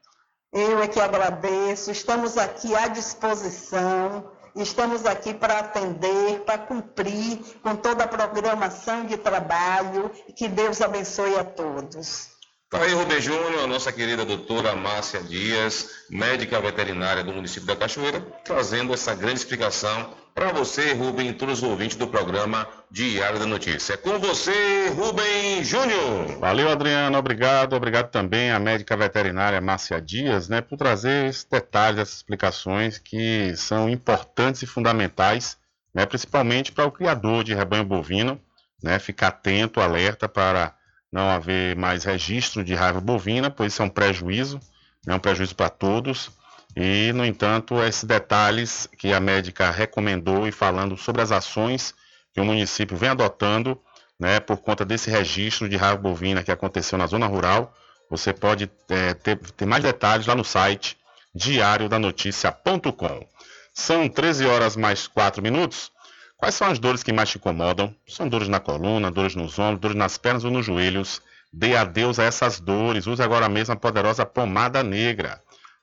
[0.54, 7.76] Eu é que agradeço, estamos aqui à disposição, estamos aqui para atender, para cumprir com
[7.76, 10.10] toda a programação de trabalho.
[10.36, 12.30] Que Deus abençoe a todos.
[12.70, 17.76] Tá aí, Rubem Júnior, a nossa querida doutora Márcia Dias, médica veterinária do município da
[17.76, 23.40] Cachoeira, trazendo essa grande explicação para você, Rubem, e todos os ouvintes do programa Diário
[23.40, 23.94] da Notícia.
[23.94, 26.40] É com você, Rubem Júnior.
[26.40, 27.18] Valeu, Adriano.
[27.18, 27.74] Obrigado.
[27.74, 33.56] Obrigado também à médica veterinária Márcia Dias, né, por trazer esses detalhes, essas explicações que
[33.56, 35.58] são importantes e fundamentais,
[35.94, 38.38] né, principalmente para o criador de rebanho bovino,
[38.84, 40.76] né, ficar atento, alerta para
[41.10, 44.60] não haver mais registro de raiva bovina, pois isso é um prejuízo,
[45.08, 46.30] é né, um prejuízo para todos.
[46.76, 51.96] E, no entanto, esses detalhes que a médica recomendou e falando sobre as ações
[52.34, 53.80] que o município vem adotando,
[54.20, 57.74] né, por conta desse registro de raiva bovina que aconteceu na zona rural,
[58.10, 60.98] você pode é, ter, ter mais detalhes lá no site
[61.34, 63.28] diariodanoticia.com.
[63.74, 65.92] São 13 horas mais 4 minutos.
[66.38, 67.96] Quais são as dores que mais te incomodam?
[68.08, 71.22] São dores na coluna, dores nos ombros, dores nas pernas ou nos joelhos?
[71.52, 73.08] Dê adeus a essas dores.
[73.08, 75.42] Use agora mesmo a poderosa pomada negra.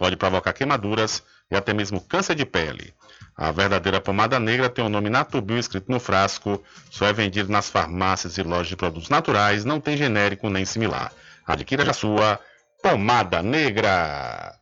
[0.00, 2.94] pode provocar queimaduras e até mesmo câncer de pele.
[3.36, 7.68] A verdadeira pomada negra tem o nome Natubio escrito no frasco, só é vendido nas
[7.68, 11.12] farmácias e lojas de produtos naturais, não tem genérico nem similar.
[11.46, 12.40] Adquira já sua
[12.82, 14.54] pomada negra.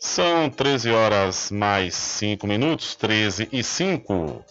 [0.00, 4.44] São 13 horas mais 5 minutos, 13 e 5.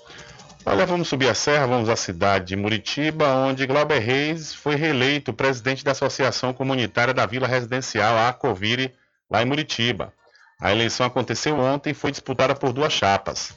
[0.66, 5.34] Olha, vamos subir a serra, vamos à cidade de Muritiba, onde Glauber Reis foi reeleito
[5.34, 8.94] presidente da Associação Comunitária da Vila Residencial Acovire,
[9.30, 10.14] lá em Muritiba.
[10.62, 13.52] A eleição aconteceu ontem e foi disputada por duas chapas.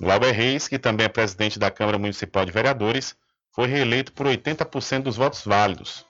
[0.00, 3.16] Glauber Reis, que também é presidente da Câmara Municipal de Vereadores,
[3.52, 6.06] foi reeleito por 80% dos votos válidos.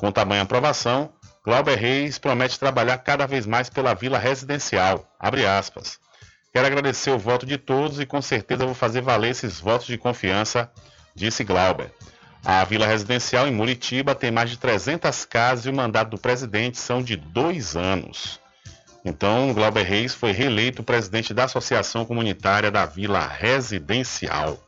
[0.00, 1.12] Com tamanha aprovação,
[1.44, 5.06] Glauber Reis promete trabalhar cada vez mais pela vila residencial.
[6.52, 9.96] Quero agradecer o voto de todos e com certeza vou fazer valer esses votos de
[9.96, 10.70] confiança,
[11.14, 11.92] disse Glauber.
[12.44, 16.78] A vila residencial em Muritiba tem mais de 300 casas e o mandato do presidente
[16.78, 18.40] são de dois anos.
[19.04, 24.58] Então, Glauber Reis foi reeleito presidente da Associação Comunitária da Vila Residencial.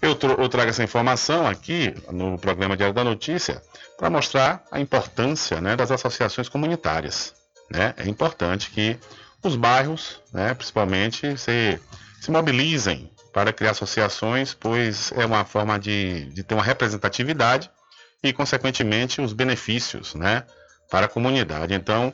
[0.00, 3.62] Eu, eu trago essa informação aqui no programa Diário da Notícia
[3.96, 7.34] para mostrar a importância né, das associações comunitárias.
[7.70, 7.94] Né?
[7.96, 8.98] É importante que
[9.44, 11.80] os bairros, né, principalmente, se,
[12.20, 17.70] se mobilizem para criar associações, pois é uma forma de, de ter uma representatividade
[18.22, 20.44] e, consequentemente, os benefícios né,
[20.90, 21.74] para a comunidade.
[21.74, 22.12] Então,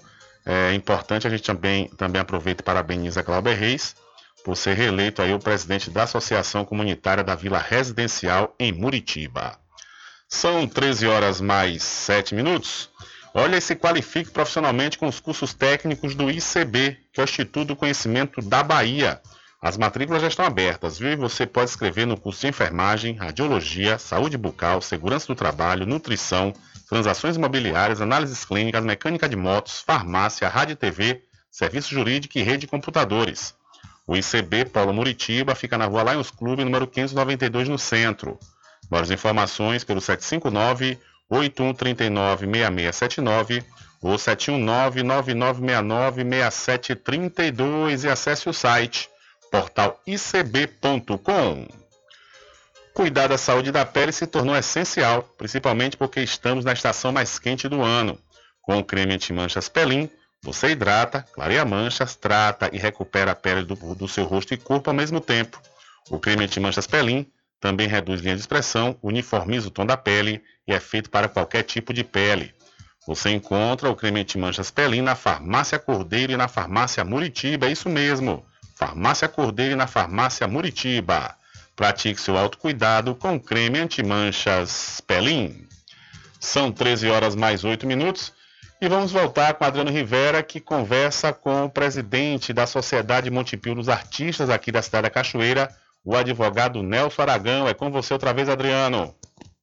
[0.50, 3.94] é importante a gente também, também aproveita e parabeniza Glauber Reis
[4.42, 9.58] por ser reeleito aí o presidente da Associação Comunitária da Vila Residencial em Muritiba.
[10.26, 12.88] São 13 horas mais 7 minutos.
[13.34, 17.68] Olha e se qualifique profissionalmente com os cursos técnicos do ICB, que é o Instituto
[17.68, 19.20] do Conhecimento da Bahia.
[19.60, 21.10] As matrículas já estão abertas, viu?
[21.10, 26.54] E você pode escrever no curso de enfermagem, radiologia, saúde bucal, segurança do trabalho, nutrição,
[26.88, 32.62] transações imobiliárias, análises clínicas, mecânica de motos, farmácia, rádio e TV, serviço jurídico e rede
[32.62, 33.54] de computadores.
[34.06, 38.38] O ICB Paulo Muritiba fica na rua Lions Clube, número 592, no centro.
[38.90, 43.62] Mais informações pelo 759 8139 6679
[44.00, 49.10] ou 719 9969 6732 e acesse o site
[49.50, 51.66] portalicb.com.
[52.98, 57.68] Cuidar da saúde da pele se tornou essencial, principalmente porque estamos na estação mais quente
[57.68, 58.18] do ano.
[58.60, 60.10] Com o creme anti-manchas Pelin,
[60.42, 64.90] você hidrata, clareia manchas, trata e recupera a pele do, do seu rosto e corpo
[64.90, 65.62] ao mesmo tempo.
[66.10, 67.24] O creme anti-manchas Pelin
[67.60, 71.62] também reduz linha de expressão, uniformiza o tom da pele e é feito para qualquer
[71.62, 72.52] tipo de pele.
[73.06, 77.88] Você encontra o creme anti-manchas Pelin na Farmácia Cordeiro e na Farmácia Muritiba, é isso
[77.88, 78.44] mesmo.
[78.74, 81.37] Farmácia Cordeiro e na Farmácia Muritiba.
[81.78, 85.64] Pratique seu autocuidado com creme antimanchas Pelin.
[86.40, 88.32] São 13 horas mais 8 minutos
[88.80, 93.88] e vamos voltar com Adriano Rivera, que conversa com o presidente da Sociedade Montepio dos
[93.88, 95.72] Artistas aqui da cidade da Cachoeira,
[96.04, 97.68] o advogado Nelson Aragão.
[97.68, 99.14] É com você outra vez, Adriano.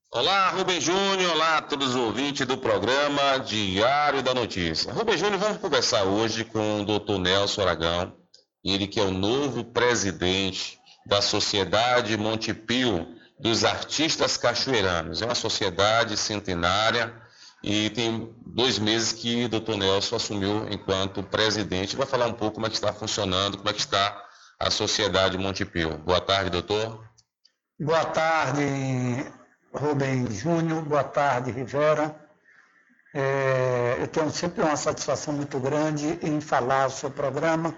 [0.10, 4.94] Olá, Rubem Júnior, olá a todos os ouvintes do programa Diário da Notícia.
[4.94, 8.14] Rubem Júnior, vamos conversar hoje com o doutor Nelson Aragão,
[8.64, 15.22] ele que é o novo presidente da Sociedade Montepio dos Artistas Cachoeiranos.
[15.22, 17.14] É uma sociedade centenária
[17.64, 21.96] e tem dois meses que o doutor Nelson assumiu enquanto presidente.
[21.96, 24.24] Vai falar um pouco como é que está funcionando, como é que está
[24.60, 25.98] a Sociedade Montepio.
[25.98, 27.04] Boa tarde, doutor.
[27.80, 28.64] Boa tarde,
[29.74, 30.82] Rubem Júnior.
[30.84, 32.16] Boa tarde, Rivera.
[33.14, 37.74] É, eu tenho sempre uma satisfação muito grande em falar o seu programa,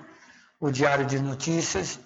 [0.60, 2.00] o Diário de Notícias.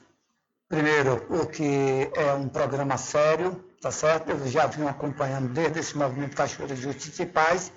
[0.71, 4.29] Primeiro, porque é um programa sério, tá certo?
[4.29, 7.73] Eu já vim acompanhando desde esse movimento Cachoeira de Justiça e Paz,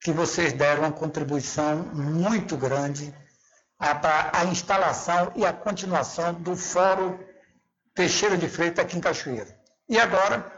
[0.00, 3.14] que vocês deram uma contribuição muito grande
[3.78, 7.18] para a instalação e a continuação do Fórum
[7.94, 9.54] Teixeira de Freitas aqui em Cachoeira.
[9.86, 10.50] E agora,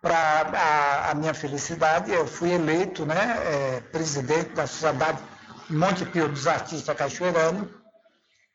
[0.00, 5.22] para a, a, minha felicidade, eu fui eleito né, é, presidente da Sociedade
[5.68, 7.68] Monte Pio dos Artistas Cachoeiranos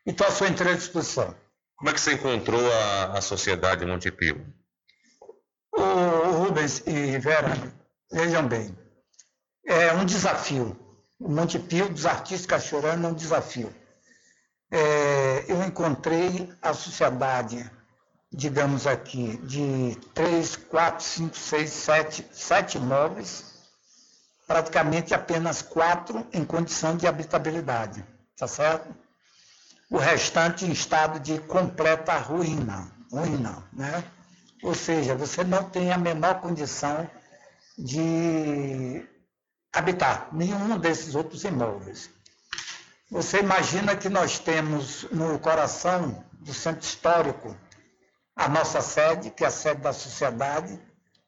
[0.04, 1.43] e estou à sua inteira disposição.
[1.76, 4.44] Como é que você encontrou a, a Sociedade Monte Pio?
[5.72, 7.52] O, Rubens e Vera,
[8.12, 8.76] vejam bem,
[9.66, 10.78] é um desafio.
[11.18, 13.74] O Monte Pio dos Artistas Cachoeiranos é um desafio.
[14.70, 17.70] É, eu encontrei a sociedade
[18.34, 23.44] digamos aqui, de três, quatro, cinco, seis, sete, sete imóveis,
[24.46, 28.04] praticamente apenas quatro em condição de habitabilidade,
[28.36, 28.92] tá certo?
[29.94, 34.02] O restante em estado de completa ruína, ruína, né?
[34.60, 37.08] Ou seja, você não tem a menor condição
[37.78, 39.08] de
[39.72, 42.10] habitar nenhum desses outros imóveis.
[43.08, 47.56] Você imagina que nós temos no coração do centro histórico
[48.34, 50.76] a nossa sede, que é a sede da sociedade.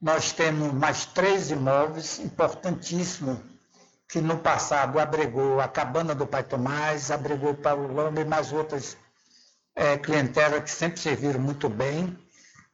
[0.01, 3.39] Nós temos mais três imóveis importantíssimos,
[4.07, 8.53] que no passado abrigou a Cabana do Pai Tomás, abrigou o Paulo Lama e mais
[8.53, 8.97] outras
[9.75, 12.17] é, clientelas que sempre serviram muito bem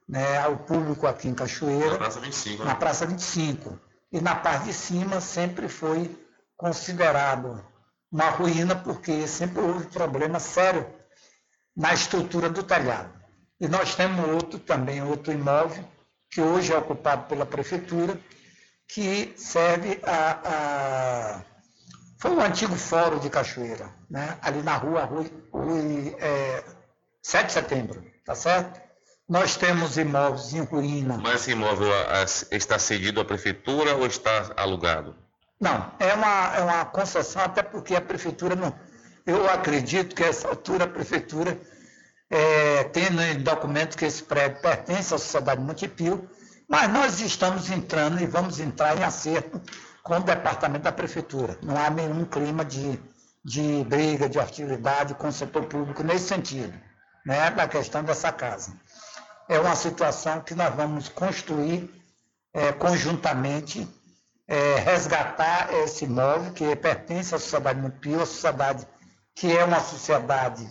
[0.07, 1.91] né, ao público aqui em Cachoeira.
[1.91, 2.63] Na Praça 25.
[2.63, 2.69] Né?
[2.69, 3.79] Na Praça 25.
[4.11, 6.15] E na parte de cima sempre foi
[6.55, 7.63] considerado
[8.11, 10.85] uma ruína, porque sempre houve problema sério
[11.75, 13.11] na estrutura do telhado.
[13.59, 15.83] E nós temos outro também, outro imóvel,
[16.29, 18.19] que hoje é ocupado pela prefeitura,
[18.93, 21.41] que serve a, a
[22.19, 24.37] foi o antigo fórum de Cachoeira, né?
[24.41, 25.25] ali na rua, rua
[26.19, 26.63] é,
[27.21, 28.79] 7 de setembro, tá certo?
[29.27, 31.17] Nós temos imóveis em ruína.
[31.17, 31.91] Mas esse imóvel
[32.51, 35.15] está cedido à prefeitura ou está alugado?
[35.59, 38.73] Não, é uma, é uma concessão, até porque a prefeitura não.
[39.25, 41.59] Eu acredito que a essa altura a prefeitura
[42.29, 46.29] é, tendo em documento que esse prédio pertence à Sociedade Montepio,
[46.73, 49.61] mas nós estamos entrando e vamos entrar em acerto
[50.01, 51.55] com o departamento da prefeitura.
[51.61, 52.99] Não há nenhum clima de,
[53.45, 56.73] de briga, de hostilidade com o setor público nesse sentido,
[57.23, 58.73] né, da questão dessa casa.
[59.47, 61.93] É uma situação que nós vamos construir
[62.51, 63.87] é, conjuntamente,
[64.47, 68.87] é, resgatar esse imóvel que pertence à Sociedade Montepio, a sociedade
[69.35, 70.67] que é uma sociedade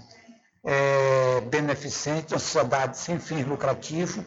[0.65, 4.19] é, beneficente, uma sociedade sem fins lucrativos,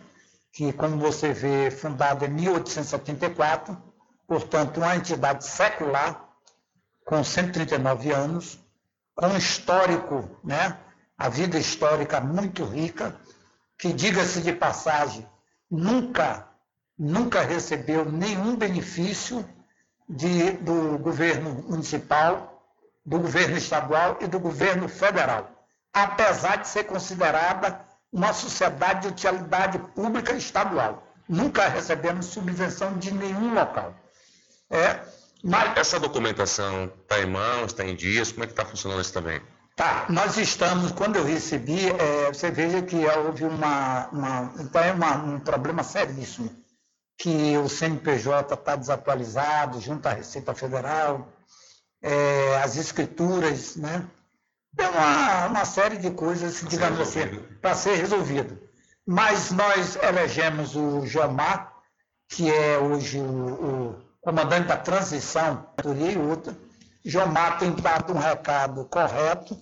[0.55, 3.77] que, como você vê, fundada em 1874,
[4.25, 6.29] portanto, uma entidade secular,
[7.03, 8.57] com 139 anos,
[9.13, 10.79] com um histórico, né,
[11.17, 13.13] a vida histórica muito rica,
[13.77, 15.27] que, diga-se de passagem,
[15.69, 16.47] nunca,
[16.97, 19.45] nunca recebeu nenhum benefício
[20.07, 22.63] de, do governo municipal,
[23.05, 25.51] do governo estadual e do governo federal
[25.95, 31.03] apesar de ser considerada uma sociedade de utilidade pública estadual.
[31.27, 33.93] Nunca recebemos subvenção de nenhum local.
[34.69, 34.99] É,
[35.43, 35.77] mas...
[35.77, 39.41] Essa documentação está em mãos, está em dias, como é que está funcionando isso também?
[39.75, 44.93] Tá, nós estamos, quando eu recebi, é, você veja que houve uma, uma então é
[44.93, 46.49] uma, um problema seríssimo,
[47.17, 51.27] que o CNPJ está desatualizado junto à Receita Federal,
[52.01, 54.07] é, as escrituras, né,
[54.77, 58.59] é uma, uma série de coisas, digamos assim, para ser resolvido.
[59.05, 61.73] Mas nós elegemos o Jomar,
[62.27, 66.55] que é hoje o, o comandante da transição, e outra.
[67.03, 69.55] Jomar tem dado um recado correto,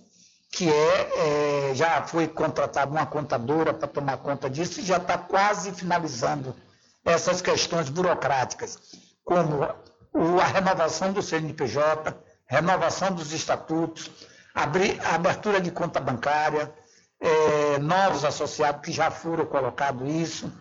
[0.50, 5.18] que é, é já foi contratada uma contadora para tomar conta disso e já está
[5.18, 6.56] quase finalizando
[7.04, 8.80] essas questões burocráticas,
[9.26, 14.10] como a renovação do CNPJ, renovação dos estatutos,
[14.54, 16.74] abrir, abertura de conta bancária,
[17.20, 20.52] é, novos associados que já foram colocados isso,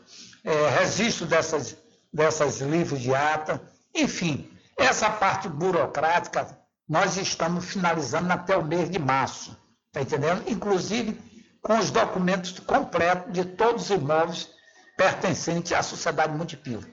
[0.45, 1.77] é, registro dessas,
[2.13, 3.61] dessas livros de ata,
[3.95, 10.45] enfim, essa parte burocrática nós estamos finalizando até o mês de março, está entendendo?
[10.49, 11.19] Inclusive
[11.61, 14.49] com os documentos completos de todos os imóveis
[14.97, 16.85] pertencentes à Sociedade Montepio.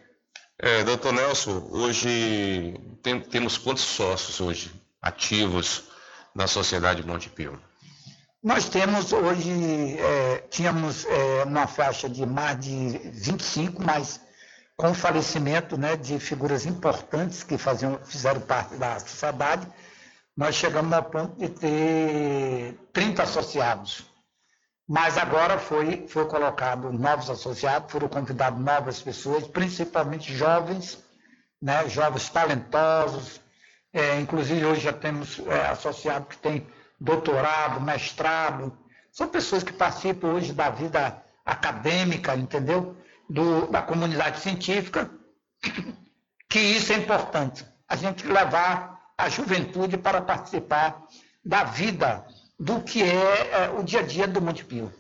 [0.58, 4.72] É, doutor Nelson, hoje tem, temos quantos sócios hoje
[5.02, 5.89] ativos
[6.40, 7.62] na Sociedade Montepio?
[8.42, 14.22] Nós temos hoje, é, tínhamos é, uma faixa de mais de 25, mas
[14.78, 19.68] com o falecimento né, de figuras importantes que faziam, fizeram parte da sociedade,
[20.38, 24.06] nós chegamos ao ponto de ter 30 associados.
[24.88, 30.98] Mas agora foi, foi colocado novos associados, foram convidados novas pessoas, principalmente jovens,
[31.62, 33.42] né, jovens talentosos.
[33.92, 36.68] É, inclusive hoje já temos é, associado que tem
[37.00, 38.78] doutorado, mestrado.
[39.12, 42.96] São pessoas que participam hoje da vida acadêmica, entendeu?
[43.28, 45.10] Do, da comunidade científica,
[46.50, 47.66] que isso é importante.
[47.88, 51.04] A gente levar a juventude para participar
[51.44, 52.26] da vida,
[52.60, 54.94] do que é, é o dia a dia do Montepio.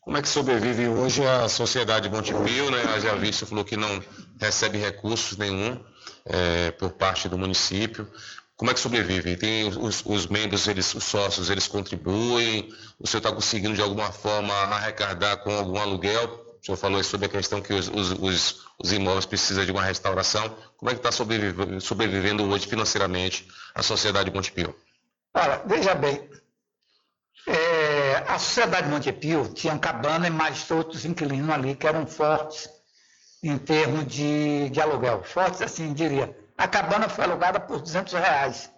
[0.00, 2.82] Como é que sobrevive hoje a sociedade Montepio, né?
[2.94, 4.02] A já visto falou que não
[4.40, 5.78] recebe recursos nenhum
[6.24, 8.06] é, por parte do município.
[8.56, 9.36] Como é que sobrevive?
[9.36, 12.70] Tem os, os membros, eles, os sócios, eles contribuem?
[12.98, 16.26] O senhor está conseguindo de alguma forma arrecadar com algum aluguel?
[16.60, 20.54] O senhor falou sobre a questão que os, os, os imóveis precisam de uma restauração.
[20.76, 24.76] Como é que está sobrevivendo, sobrevivendo hoje financeiramente a sociedade Montepio?
[25.32, 26.28] Olha, veja bem,
[27.46, 32.68] é, a sociedade Montepio tinha cabana e mais outros inquilinos ali que eram fortes
[33.42, 35.22] em termos de, de aluguel.
[35.22, 36.36] Fortes, assim, diria.
[36.56, 38.70] A cabana foi alugada por 200 reais.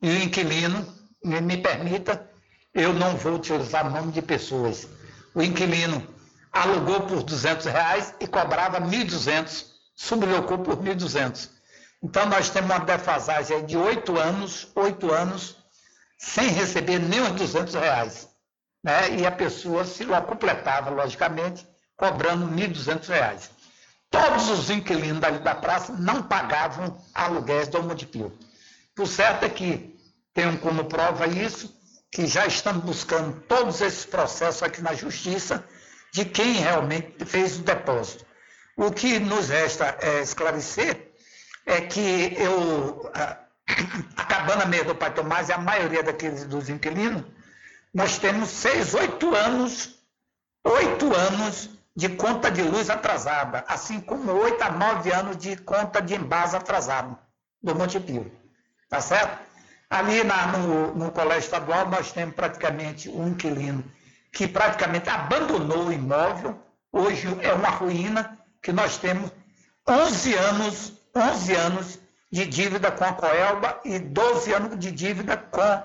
[0.00, 0.86] E o inquilino,
[1.24, 2.30] me, me permita,
[2.72, 4.88] eu não vou utilizar nome de pessoas.
[5.34, 6.06] O inquilino
[6.52, 11.50] alugou por 200 reais e cobrava 1.200, sublocou por 1.200.
[12.02, 15.56] Então nós temos uma defasagem de oito anos, oito anos,
[16.18, 18.28] sem receber nem os 200 reais.
[18.82, 19.16] Né?
[19.18, 23.50] E a pessoa se completava, logicamente, cobrando 1.200 reais.
[24.14, 28.08] Todos os inquilinos dali da praça não pagavam aluguéis do Monte
[28.96, 29.98] O certo é que
[30.32, 31.74] tenho como prova isso,
[32.12, 35.64] que já estamos buscando todos esses processos aqui na Justiça
[36.12, 38.24] de quem realmente fez o depósito.
[38.76, 41.12] O que nos resta é esclarecer
[41.66, 43.36] é que eu, a,
[44.16, 47.24] a cabana meia do Pai Tomás e a maioria daqueles dos inquilinos,
[47.92, 49.98] nós temos seis, oito anos,
[50.62, 56.02] oito anos de conta de luz atrasada, assim como oito a nove anos de conta
[56.02, 57.16] de embase atrasado
[57.62, 58.30] do Monte Pio.
[58.88, 59.38] Tá certo?
[59.88, 63.84] Ali na, no, no colégio estadual nós temos praticamente um inquilino
[64.32, 69.30] que praticamente abandonou o imóvel, hoje é uma ruína, que nós temos
[69.88, 71.98] 11 anos, 11 anos
[72.32, 75.82] de dívida com a Coelba e 12 anos de dívida com,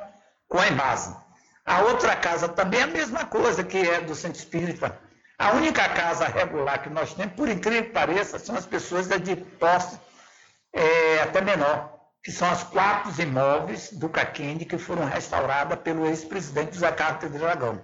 [0.47, 1.15] com a Embase.
[1.63, 4.97] A outra casa também é a mesma coisa, que é do Centro Espírita,
[5.39, 9.37] a única casa regular que nós temos, por incrível que pareça, são as pessoas de
[9.37, 9.97] posse
[10.73, 16.73] é, até menor, que são as quatro imóveis do Caquende que foram restauradas pelo ex-presidente
[16.73, 17.81] José Carlos de Dragão.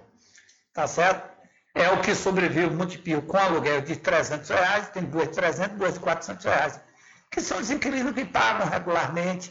[0.74, 1.34] Tá certo?
[1.74, 5.78] É o que sobrevive o Montepio com aluguel de 300 reais, tem duas de 300,
[5.78, 6.80] duas de 400 reais,
[7.30, 9.50] que são os inquilinos que pagam regularmente,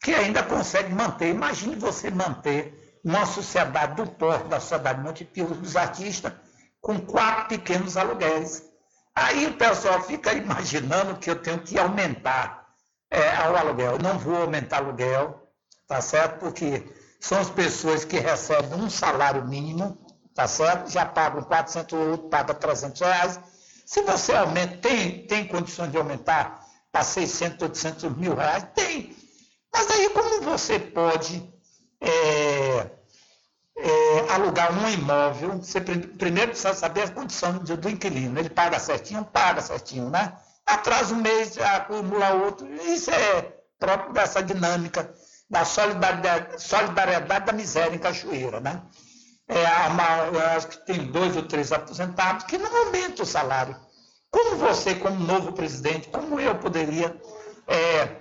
[0.00, 1.30] que ainda conseguem manter.
[1.30, 6.32] Imagine você manter uma sociedade do porto da sociedade Montepio dos artistas
[6.80, 8.62] com quatro pequenos aluguéis.
[9.14, 12.68] Aí o pessoal fica imaginando que eu tenho que aumentar
[13.10, 13.92] é, o aluguel.
[13.92, 15.48] Eu não vou aumentar aluguel,
[15.86, 16.38] tá certo?
[16.38, 16.84] Porque
[17.18, 19.98] são as pessoas que recebem um salário mínimo,
[20.34, 20.90] tá certo?
[20.90, 23.40] Já pagam 400, outro paga 300 reais.
[23.84, 28.64] Se você aumenta, tem, tem condições de aumentar para 600, 800 mil reais?
[28.74, 29.16] Tem.
[29.72, 31.52] Mas aí como você pode
[32.00, 32.90] é,
[33.82, 38.38] é, alugar um imóvel, você primeiro precisa saber a condição do, do, inquilino.
[38.38, 39.24] Ele paga certinho?
[39.24, 40.34] Paga certinho, né?
[40.66, 42.70] Atrasa um mês, acumula outro.
[42.84, 45.12] Isso é próprio dessa dinâmica
[45.48, 48.82] da solidariedade, solidariedade da miséria em Cachoeira, né?
[49.48, 53.74] É, uma, acho que tem dois ou três aposentados que não aumentam o salário.
[54.30, 57.16] Como você, como novo presidente, como eu poderia
[57.66, 58.16] é,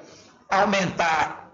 [0.49, 1.51] aumentar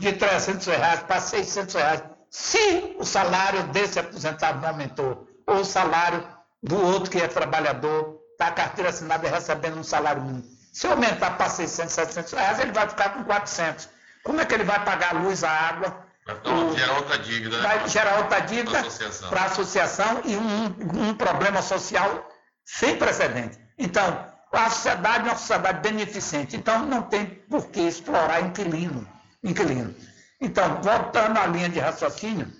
[0.00, 2.02] de 300 reais para 600 reais
[2.32, 6.26] se o salário desse aposentado não aumentou, ou o salário
[6.62, 10.42] do outro que é trabalhador, está a carteira assinada e recebendo um salário mínimo.
[10.72, 13.86] Se aumentar para 600, 700 reais, ele vai ficar com 400.
[14.24, 16.06] Como é que ele vai pagar a luz, a água?
[16.24, 17.60] Vai gerar outra dívida.
[17.60, 18.82] Vai gerar outra dívida
[19.28, 22.30] para a associação e um, um problema social
[22.64, 23.58] sem precedente.
[23.76, 26.56] Então, a sociedade é uma sociedade beneficente.
[26.56, 29.06] Então, não tem por que explorar inquilino.
[29.44, 29.94] inquilino.
[30.42, 32.52] Então, voltando à linha de raciocínio,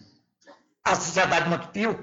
[0.85, 1.99] a Sociedade Montepio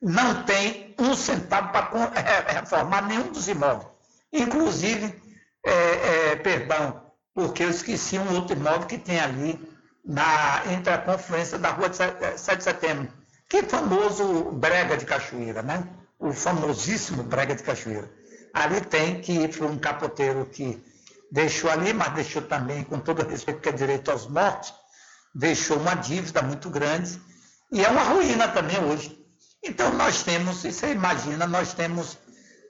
[0.00, 1.88] não tem um centavo para
[2.52, 3.88] reformar nenhum dos imóveis.
[4.30, 5.22] Inclusive,
[5.64, 7.02] é, é, perdão,
[7.34, 9.58] porque eu esqueci um outro imóvel que tem ali
[10.04, 13.08] na, entre a confluência da rua de 7 de setembro,
[13.48, 15.88] Que famoso brega de cachoeira, né?
[16.18, 18.10] O famosíssimo brega de cachoeira.
[18.52, 20.82] Ali tem que foi um capoteiro que
[21.30, 24.81] deixou ali, mas deixou também, com todo respeito, que é direito aos mortos,
[25.34, 27.20] deixou uma dívida muito grande
[27.70, 29.18] e é uma ruína também hoje.
[29.62, 32.18] Então nós temos, e você imagina, nós temos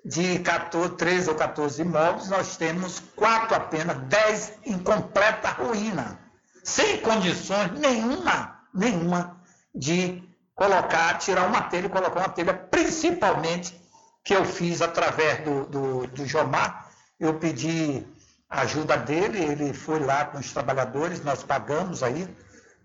[0.05, 6.19] de 14, 13 ou 14 imóveis, nós temos quatro apenas, 10 em completa ruína,
[6.63, 9.41] sem condições nenhuma, nenhuma
[9.75, 10.23] de
[10.55, 13.81] colocar, tirar uma telha e colocar uma telha, principalmente
[14.25, 18.07] que eu fiz através do, do, do Jomar, eu pedi
[18.49, 22.29] ajuda dele, ele foi lá com os trabalhadores, nós pagamos aí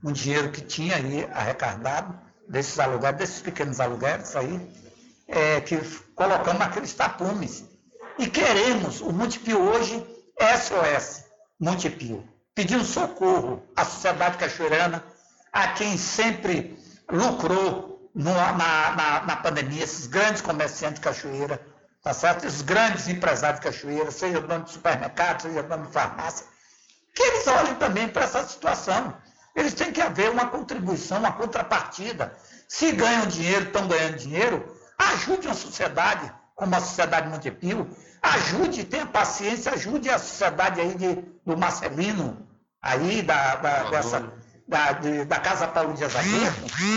[0.04, 4.72] um dinheiro que tinha aí arrecadado desses aluguéis, desses pequenos aluguéis aí,
[5.28, 5.78] é, que
[6.16, 7.66] colocamos aqueles tapumes.
[8.18, 10.06] E queremos, o Montepio hoje,
[10.40, 11.26] SOS,
[11.60, 15.04] Montepio, pedir um socorro à sociedade cachoeirana,
[15.52, 16.78] a quem sempre
[17.12, 21.62] lucrou no, na, na, na, pandemia, esses grandes comerciantes de cachoeira,
[22.04, 22.46] tá certo?
[22.46, 26.46] Esses grandes empresários de cachoeira, seja dono de supermercado, seja dono de farmácia,
[27.14, 29.16] que eles olhem também para essa situação.
[29.58, 32.32] Eles têm que haver uma contribuição, uma contrapartida.
[32.68, 37.90] Se ganham dinheiro, estão ganhando dinheiro, ajude a sociedade, como a sociedade Montepio,
[38.22, 42.48] ajude, tenha paciência, ajude a sociedade aí de, do Marcelino,
[42.80, 44.32] aí da, da, dessa,
[44.68, 46.54] da, de, da Casa Paulo de Azagueiro,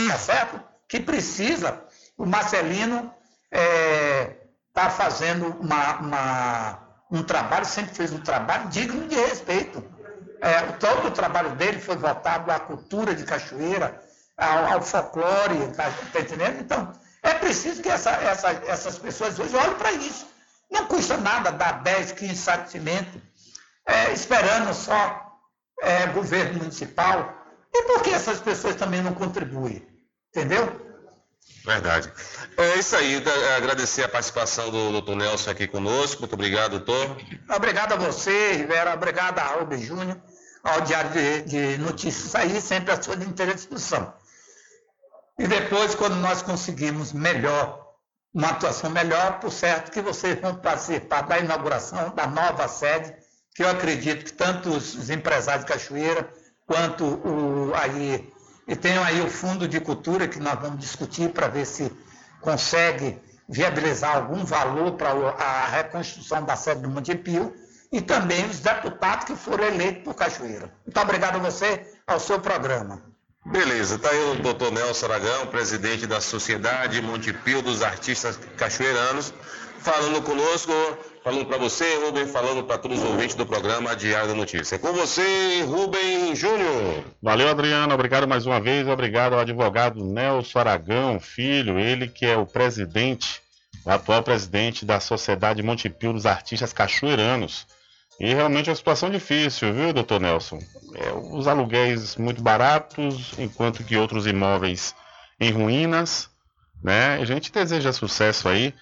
[0.09, 0.61] tá certo?
[0.87, 1.83] Que precisa,
[2.19, 3.11] o Marcelino
[3.51, 4.37] está é,
[4.75, 6.79] tá fazendo uma, uma,
[7.11, 9.83] um trabalho, sempre fez um trabalho digno de respeito.
[10.41, 14.01] É, todo o trabalho dele foi voltado à cultura de cachoeira,
[14.37, 16.61] ao, ao folclore, tá, tá entendendo?
[16.61, 16.93] Então,
[17.23, 20.27] é preciso que essa, essa, essas pessoas hoje olhem para isso.
[20.71, 23.21] Não custa nada dar 10, 15 sacos de cimento,
[23.87, 25.37] é, esperando só
[25.83, 27.35] é, governo municipal.
[27.73, 29.87] E por que essas pessoas também não contribuem?
[30.29, 30.91] Entendeu?
[31.65, 32.11] Verdade.
[32.57, 33.23] É isso aí.
[33.57, 36.21] Agradecer a participação do doutor Nelson aqui conosco.
[36.21, 37.17] Muito obrigado, doutor.
[37.55, 38.95] Obrigado a você, Rivera.
[38.95, 40.17] Obrigado a Rubem Júnior,
[40.63, 44.13] ao Diário de, de Notícias aí, sempre à sua inteira disposição.
[45.39, 47.95] E depois, quando nós conseguimos melhor,
[48.33, 53.15] uma atuação melhor, por certo que vocês vão participar da inauguração da nova sede,
[53.55, 56.29] que eu acredito que tanto os empresários de Cachoeira,
[56.67, 58.33] quanto o, aí,
[58.69, 61.91] e tenham aí o Fundo de Cultura, que nós vamos discutir para ver se
[62.41, 63.19] consegue
[63.49, 67.53] viabilizar algum valor para a reconstrução da sede do Montepio,
[67.93, 70.73] e também os deputados que foram eleitos por Cachoeira.
[70.87, 73.03] Muito obrigado a você, ao seu programa.
[73.45, 79.33] Beleza, tá aí o doutor Nelson Aragão, presidente da Sociedade Montepio dos Artistas Cachoeiranos,
[79.79, 80.73] falando conosco,
[81.25, 84.79] falando para você, Rubem, falando para todos os ouvintes do programa Diário da Notícia.
[84.79, 87.03] Com você, Rubem Júnior.
[87.21, 92.37] Valeu, Adriano, obrigado mais uma vez, obrigado ao advogado Nelson Aragão, filho, ele que é
[92.37, 93.41] o presidente,
[93.87, 97.67] o atual presidente da Sociedade Montepio dos Artistas Cachoeiranos.
[98.21, 100.59] E realmente é uma situação difícil, viu, doutor Nelson?
[100.95, 104.95] É, os aluguéis muito baratos, enquanto que outros imóveis
[105.41, 106.29] em ruínas,
[106.85, 107.15] né?
[107.15, 108.75] A gente deseja sucesso aí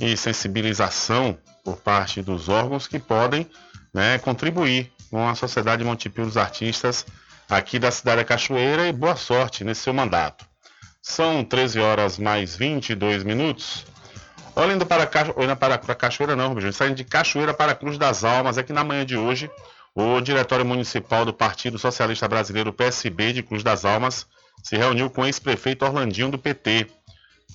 [0.00, 3.46] e sensibilização por parte dos órgãos que podem
[3.92, 7.04] né, contribuir com a Sociedade Montepio dos Artistas
[7.48, 10.46] aqui da cidade da Cachoeira e boa sorte nesse seu mandato.
[11.02, 13.84] São 13 horas mais 22 minutos.
[14.56, 15.06] Olhando para,
[15.36, 18.72] olhando para, para Cachoeira, não, Rubens, saindo de Cachoeira para Cruz das Almas, é que
[18.72, 19.50] na manhã de hoje,
[19.94, 24.26] o Diretório Municipal do Partido Socialista Brasileiro, PSB, de Cruz das Almas,
[24.62, 26.86] se reuniu com o ex-prefeito Orlandinho do PT.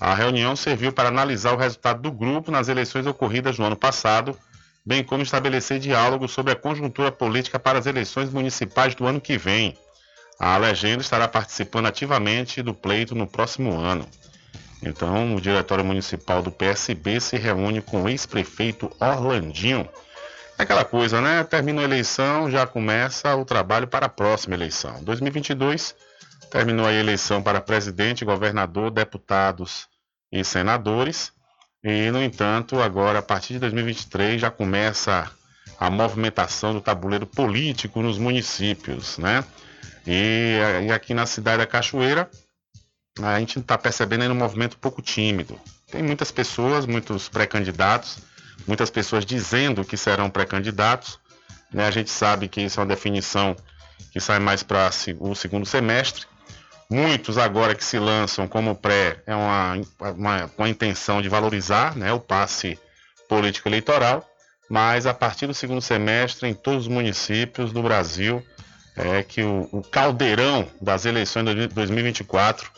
[0.00, 4.38] A reunião serviu para analisar o resultado do grupo nas eleições ocorridas no ano passado,
[4.86, 9.36] bem como estabelecer diálogo sobre a conjuntura política para as eleições municipais do ano que
[9.36, 9.76] vem.
[10.38, 14.06] A legenda estará participando ativamente do pleito no próximo ano.
[14.82, 19.88] Então, o Diretório Municipal do PSB se reúne com o ex-prefeito Orlandinho.
[20.58, 21.44] É aquela coisa, né?
[21.44, 25.02] Termina a eleição, já começa o trabalho para a próxima eleição.
[25.02, 25.94] 2022
[26.50, 29.88] terminou a eleição para presidente, governador, deputados
[30.30, 31.32] e senadores.
[31.82, 35.30] E, no entanto, agora, a partir de 2023, já começa
[35.78, 39.44] a movimentação do tabuleiro político nos municípios, né?
[40.06, 42.30] E, e aqui na cidade da Cachoeira,
[43.20, 45.60] a gente está percebendo aí um movimento pouco tímido.
[45.90, 48.18] Tem muitas pessoas, muitos pré-candidatos,
[48.66, 51.18] muitas pessoas dizendo que serão pré-candidatos.
[51.72, 51.86] Né?
[51.86, 53.54] A gente sabe que isso é uma definição
[54.10, 56.24] que sai mais para o segundo semestre.
[56.88, 59.80] Muitos agora que se lançam como pré é uma,
[60.14, 62.78] uma, uma intenção de valorizar né, o passe
[63.28, 64.28] político eleitoral,
[64.68, 68.42] mas a partir do segundo semestre, em todos os municípios do Brasil,
[68.94, 72.70] é que o, o caldeirão das eleições de 2024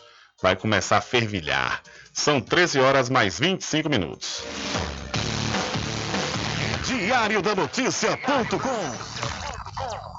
[0.43, 1.83] vai começar a fervilhar.
[2.13, 4.43] São 13 horas mais 25 minutos.
[6.87, 10.04] Diário da Notícia.com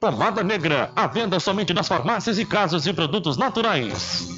[0.00, 4.28] Pomada Negra, à venda somente nas farmácias e casas de produtos naturais.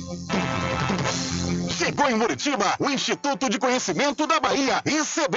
[1.77, 5.37] Chegou em Muritiba o Instituto de Conhecimento da Bahia, ICB.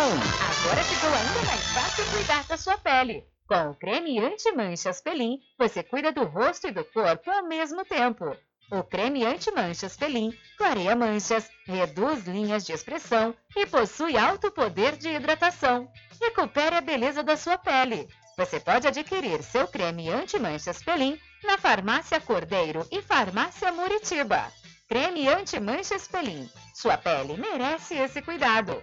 [0.00, 3.22] Agora ficou ainda mais fácil cuidar da sua pele.
[3.46, 8.34] Com o creme anti-manchas Pelin, você cuida do rosto e do corpo ao mesmo tempo.
[8.72, 15.10] O creme anti-manchas Pelin clareia manchas, reduz linhas de expressão e possui alto poder de
[15.10, 15.86] hidratação.
[16.18, 18.08] Recupere a beleza da sua pele.
[18.38, 24.50] Você pode adquirir seu creme anti-manchas Pelin na Farmácia Cordeiro e Farmácia Muritiba.
[24.88, 26.48] Creme anti-manchas Pelin.
[26.74, 28.82] Sua pele merece esse cuidado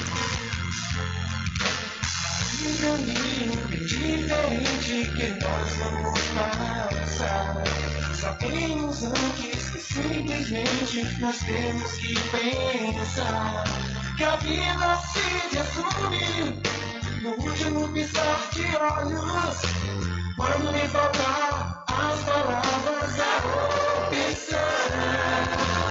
[2.63, 3.57] Um caminho
[3.87, 7.63] diferente que nós vamos passar.
[8.13, 13.63] Sabemos antes que simplesmente nós temos que pensar
[14.15, 16.61] que a vida se resume
[17.23, 19.61] no último piscar de olhos.
[20.35, 23.37] Quando me faltar as palavras, a
[24.07, 24.59] opção.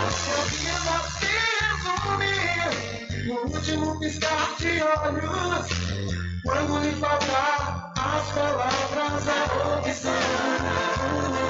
[0.07, 1.31] Que a vida se
[1.67, 6.30] resume no último piscar de olhos.
[6.51, 11.50] Quando lhe faltar as palavras, a opção.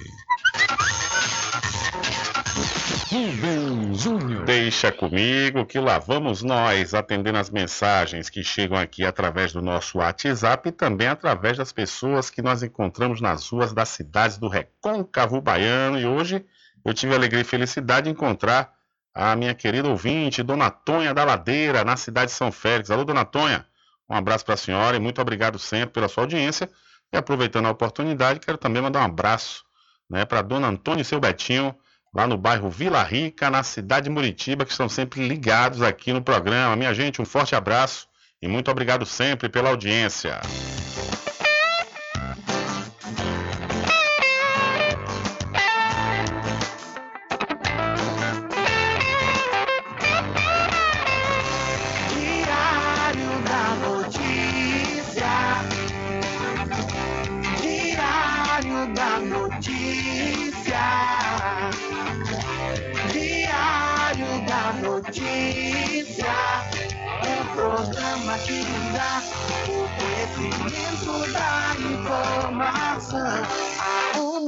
[3.09, 4.45] Rubem Júnior.
[4.45, 9.97] Deixa comigo que lá vamos nós atendendo as mensagens que chegam aqui através do nosso
[9.97, 15.41] WhatsApp e também através das pessoas que nós encontramos nas ruas das cidades do Recôncavo
[15.41, 15.99] Baiano.
[15.99, 16.45] E hoje
[16.85, 18.76] eu tive a alegria e felicidade de encontrar
[19.17, 22.91] a minha querida ouvinte, Dona Tonha da Ladeira, na cidade de São Félix.
[22.91, 23.65] Alô, Dona Tonha,
[24.07, 26.69] um abraço para a senhora e muito obrigado sempre pela sua audiência.
[27.11, 29.63] E aproveitando a oportunidade, quero também mandar um abraço
[30.07, 31.75] né, para Dona Antônia e seu Betinho,
[32.13, 36.21] lá no bairro Vila Rica, na cidade de Muritiba, que estão sempre ligados aqui no
[36.21, 36.75] programa.
[36.75, 38.07] Minha gente, um forte abraço
[38.39, 40.39] e muito obrigado sempre pela audiência.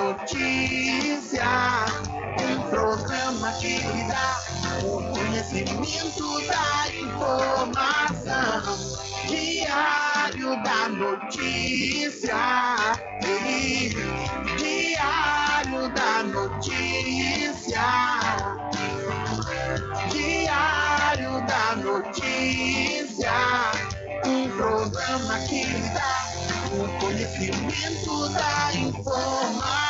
[0.00, 1.44] Notícia,
[2.40, 4.40] um programa que lhe dá
[4.82, 8.62] o conhecimento da informação.
[9.28, 12.34] Diário da Notícia,
[14.56, 17.84] Diário da Notícia.
[20.10, 23.32] Diário da Notícia,
[24.24, 26.30] um programa que lhe dá
[26.72, 29.89] o conhecimento da informação.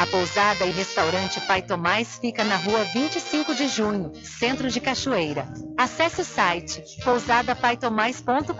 [0.00, 5.46] A Pousada e Restaurante Pai Tomás fica na rua 25 de junho, centro de Cachoeira.
[5.76, 8.54] Acesse o site pousadapaitomais.com.br.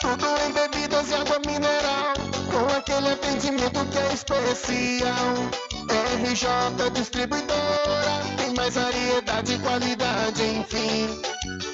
[0.00, 2.14] Tudo em bebidas e água mineral,
[2.50, 5.50] com aquele atendimento que é especial.
[6.22, 11.73] RJ Distribuidora, tem mais variedade e qualidade, enfim.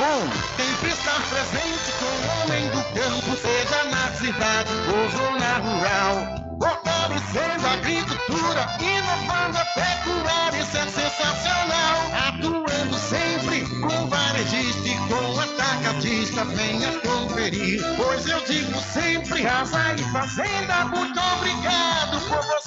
[0.00, 6.56] Sempre estar presente com o homem do campo, seja na cidade ou zona rural.
[6.58, 11.98] Fortalecendo a agricultura, inovando a pecuária, isso é sensacional.
[12.28, 17.84] Atuando sempre com varejista e com atacadista, venha conferir.
[17.98, 22.59] Pois eu digo sempre, casa e fazenda, muito obrigado por você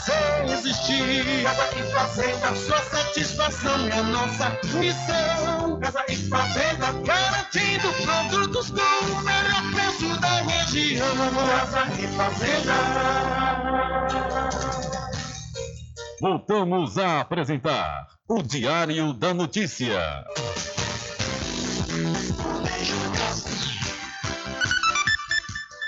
[0.51, 1.43] existir.
[1.43, 5.79] Casa e fazenda, sua satisfação é a nossa missão.
[5.79, 11.15] Casa e fazenda, garantindo produtos com o melhor preço da região.
[11.47, 12.73] Casa e fazenda.
[16.21, 20.23] Voltamos a apresentar o Diário da Notícia.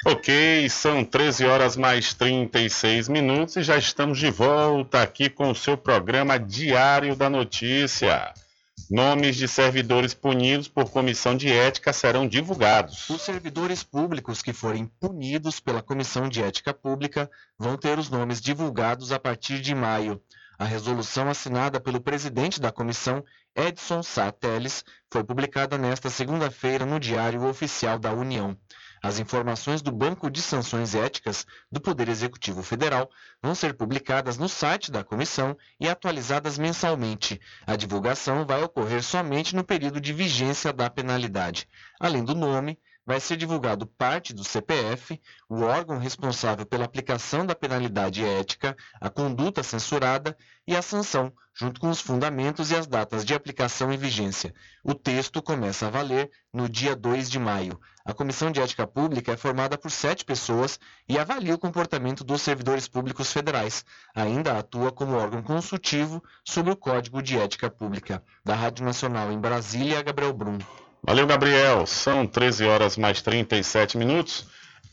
[0.08, 5.56] Ok, são 13 horas mais 36 minutos e já estamos de volta aqui com o
[5.56, 8.32] seu programa Diário da Notícia.
[8.88, 13.10] Nomes de servidores punidos por comissão de ética serão divulgados.
[13.10, 17.28] Os servidores públicos que forem punidos pela Comissão de Ética Pública
[17.58, 20.22] vão ter os nomes divulgados a partir de maio.
[20.60, 23.24] A resolução assinada pelo presidente da comissão,
[23.56, 28.56] Edson Sá Teles, foi publicada nesta segunda-feira no Diário Oficial da União.
[29.06, 33.08] As informações do Banco de Sanções Éticas do Poder Executivo Federal
[33.40, 37.40] vão ser publicadas no site da comissão e atualizadas mensalmente.
[37.68, 41.68] A divulgação vai ocorrer somente no período de vigência da penalidade.
[42.00, 47.54] Além do nome, vai ser divulgado parte do CPF, o órgão responsável pela aplicação da
[47.54, 50.36] penalidade ética, a conduta censurada
[50.68, 54.54] e a sanção, junto com os fundamentos e as datas de aplicação e vigência.
[54.84, 57.80] O texto começa a valer no dia 2 de maio.
[58.04, 62.42] A Comissão de Ética Pública é formada por sete pessoas e avalia o comportamento dos
[62.42, 63.86] servidores públicos federais.
[64.14, 68.24] Ainda atua como órgão consultivo sobre o Código de Ética Pública.
[68.44, 70.60] Da Rádio Nacional em Brasília, Gabriel Brum.
[71.08, 71.86] Valeu, Gabriel.
[71.86, 74.48] São 13 horas mais 37 minutos.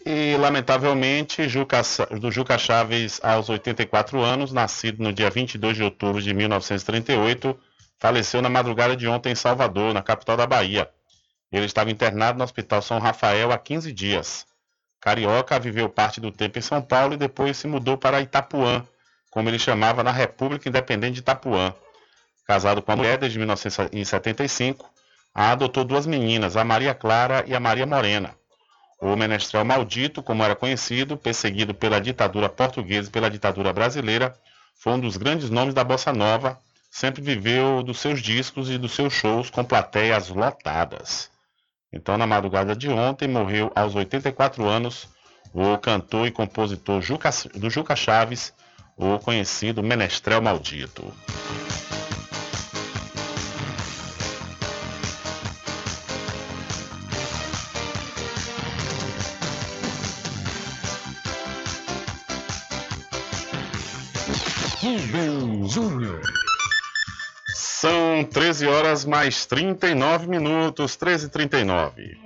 [0.04, 1.80] E, lamentavelmente, Juca,
[2.20, 7.58] do Juca Chaves, aos 84 anos, nascido no dia 22 de outubro de 1938,
[7.98, 10.90] faleceu na madrugada de ontem em Salvador, na capital da Bahia.
[11.50, 14.46] Ele estava internado no Hospital São Rafael há 15 dias.
[15.00, 18.86] Carioca viveu parte do tempo em São Paulo e depois se mudou para Itapuã,
[19.30, 21.74] como ele chamava na República Independente de Itapuã.
[22.46, 24.92] Casado com a mulher desde 1975,
[25.34, 28.34] adotou duas meninas, a Maria Clara e a Maria Morena.
[29.00, 34.34] O menestrel maldito, como era conhecido, perseguido pela ditadura portuguesa e pela ditadura brasileira,
[34.76, 36.58] foi um dos grandes nomes da bossa nova,
[36.90, 41.30] sempre viveu dos seus discos e dos seus shows com plateias lotadas.
[41.92, 45.08] Então, na madrugada de ontem, morreu aos 84 anos
[45.52, 48.54] o cantor e compositor Juca, do Juca Chaves,
[48.96, 51.12] o conhecido Menestrel Maldito.
[68.32, 72.18] 13 horas mais 39 minutos, 13 e 39.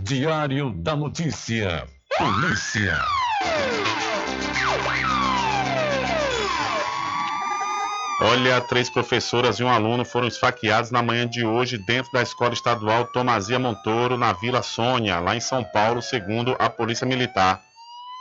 [0.00, 1.84] Diário da Notícia.
[2.16, 2.96] Polícia.
[8.20, 12.54] Olha, três professoras e um aluno foram esfaqueados na manhã de hoje dentro da Escola
[12.54, 17.60] Estadual Tomazia Montoro, na Vila Sônia, lá em São Paulo, segundo a Polícia Militar.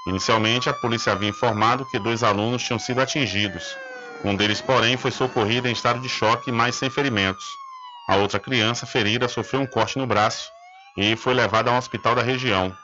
[0.08, 3.76] Inicialmente, a polícia havia informado que dois alunos tinham sido atingidos.
[4.24, 7.46] Um deles, porém, foi socorrido em estado de choque, mas sem ferimentos.
[8.08, 10.50] A outra criança ferida sofreu um corte no braço
[10.98, 12.76] e foi levada a um hospital da região.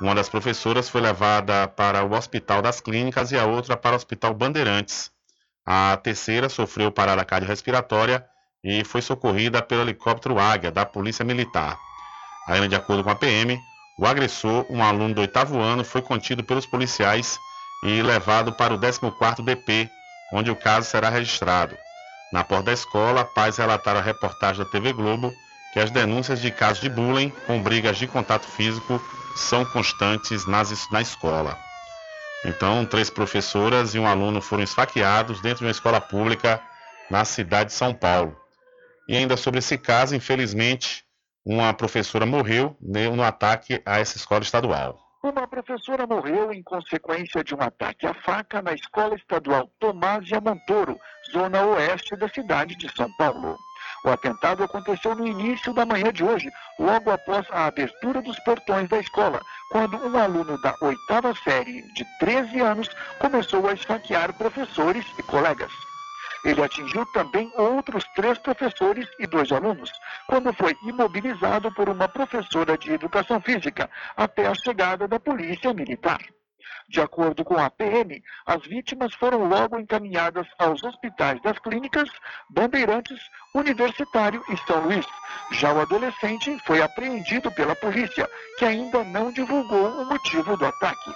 [0.00, 3.96] Uma das professoras foi levada para o Hospital das Clínicas e a outra para o
[3.96, 5.10] Hospital Bandeirantes.
[5.66, 8.24] A terceira sofreu parada cardiorrespiratória
[8.64, 11.78] e foi socorrida pelo helicóptero Águia da Polícia Militar.
[12.48, 13.60] Ainda de acordo com a PM,
[13.98, 17.38] o agressor, um aluno do oitavo ano, foi contido pelos policiais
[17.84, 19.90] e levado para o 14º DP,
[20.32, 21.76] onde o caso será registrado.
[22.32, 25.32] Na porta da escola, pais relataram a reportagem da TV Globo
[25.72, 29.00] que as denúncias de casos de bullying com brigas de contato físico
[29.36, 31.56] são constantes nas, na escola.
[32.44, 36.60] Então, três professoras e um aluno foram esfaqueados dentro de uma escola pública
[37.10, 38.36] na cidade de São Paulo.
[39.08, 41.04] E ainda sobre esse caso, infelizmente,
[41.44, 45.09] uma professora morreu no ataque a essa escola estadual.
[45.22, 50.98] Uma professora morreu em consequência de um ataque à faca na escola estadual Tomásia Montoro,
[51.30, 53.54] zona oeste da cidade de São Paulo.
[54.02, 58.88] O atentado aconteceu no início da manhã de hoje, logo após a abertura dos portões
[58.88, 62.88] da escola, quando um aluno da oitava série, de 13 anos,
[63.18, 65.89] começou a esfaquear professores e colegas.
[66.44, 69.90] Ele atingiu também outros três professores e dois alunos,
[70.26, 76.20] quando foi imobilizado por uma professora de educação física até a chegada da polícia militar.
[76.88, 82.10] De acordo com a PM, as vítimas foram logo encaminhadas aos hospitais das clínicas
[82.50, 83.20] Bandeirantes,
[83.54, 85.06] Universitário e São Luís.
[85.52, 91.14] Já o adolescente foi apreendido pela polícia, que ainda não divulgou o motivo do ataque.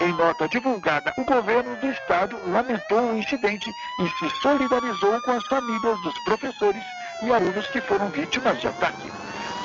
[0.00, 5.46] Em nota divulgada, o governo do estado lamentou o incidente e se solidarizou com as
[5.46, 6.82] famílias dos professores
[7.22, 9.12] e alunos que foram vítimas de ataque.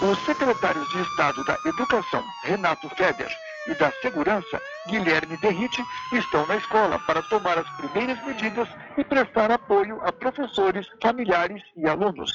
[0.02, 3.30] Os secretários de Estado da Educação, Renato Feder,
[3.68, 5.84] e da Segurança, Guilherme Derrite,
[6.14, 11.88] estão na escola para tomar as primeiras medidas e prestar apoio a professores, familiares e
[11.88, 12.32] alunos.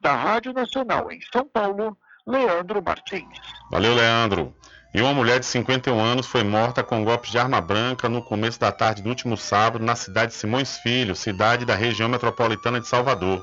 [0.00, 3.38] Da Rádio Nacional em São Paulo, Leandro Martins.
[3.70, 4.54] Valeu, Leandro.
[4.92, 8.58] E uma mulher de 51 anos foi morta com golpes de arma branca no começo
[8.58, 12.88] da tarde do último sábado na cidade de Simões Filho, cidade da região metropolitana de
[12.88, 13.40] Salvador.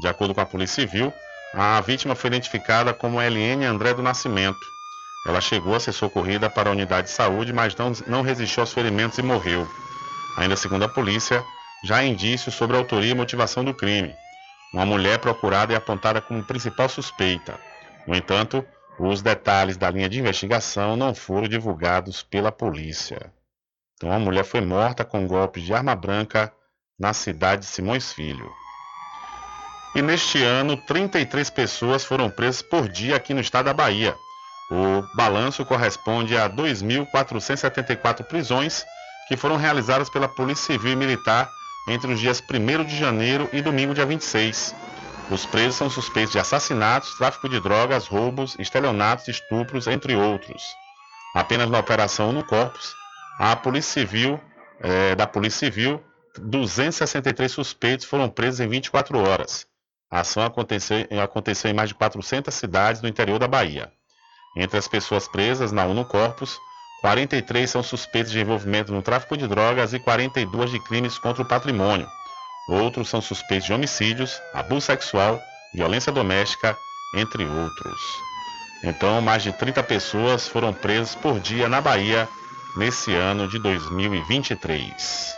[0.00, 1.10] De acordo com a Polícia Civil,
[1.54, 4.58] a vítima foi identificada como LN André do Nascimento.
[5.26, 8.72] Ela chegou a ser socorrida para a unidade de saúde, mas não, não resistiu aos
[8.72, 9.66] ferimentos e morreu.
[10.36, 11.42] Ainda segundo a polícia,
[11.84, 14.14] já há indícios sobre a autoria e motivação do crime.
[14.74, 17.58] Uma mulher procurada e apontada como principal suspeita.
[18.06, 18.66] No entanto,
[18.98, 23.32] os detalhes da linha de investigação não foram divulgados pela polícia.
[23.96, 26.52] Então, a mulher foi morta com golpes de arma branca
[26.98, 28.50] na cidade de Simões Filho.
[29.94, 34.14] E neste ano, 33 pessoas foram presas por dia aqui no estado da Bahia.
[34.70, 38.84] O balanço corresponde a 2.474 prisões
[39.28, 41.48] que foram realizadas pela Polícia Civil e Militar
[41.88, 44.74] entre os dias 1 de janeiro e domingo, dia 26.
[45.30, 50.62] Os presos são suspeitos de assassinatos, tráfico de drogas, roubos, estelionatos, estupros, entre outros.
[51.34, 52.94] Apenas na Operação no Corpus,
[53.38, 54.38] a Polícia Civil,
[54.80, 56.02] é, da Polícia Civil,
[56.38, 59.66] 263 suspeitos foram presos em 24 horas.
[60.10, 63.90] A ação aconteceu, aconteceu em mais de 400 cidades no interior da Bahia.
[64.56, 66.56] Entre as pessoas presas na UNO Corpus,
[67.00, 71.48] 43 são suspeitos de envolvimento no tráfico de drogas e 42 de crimes contra o
[71.48, 72.06] patrimônio.
[72.68, 75.40] Outros são suspeitos de homicídios, abuso sexual,
[75.74, 76.76] violência doméstica,
[77.14, 78.00] entre outros.
[78.82, 82.28] Então, mais de 30 pessoas foram presas por dia na Bahia
[82.76, 85.34] nesse ano de 2023.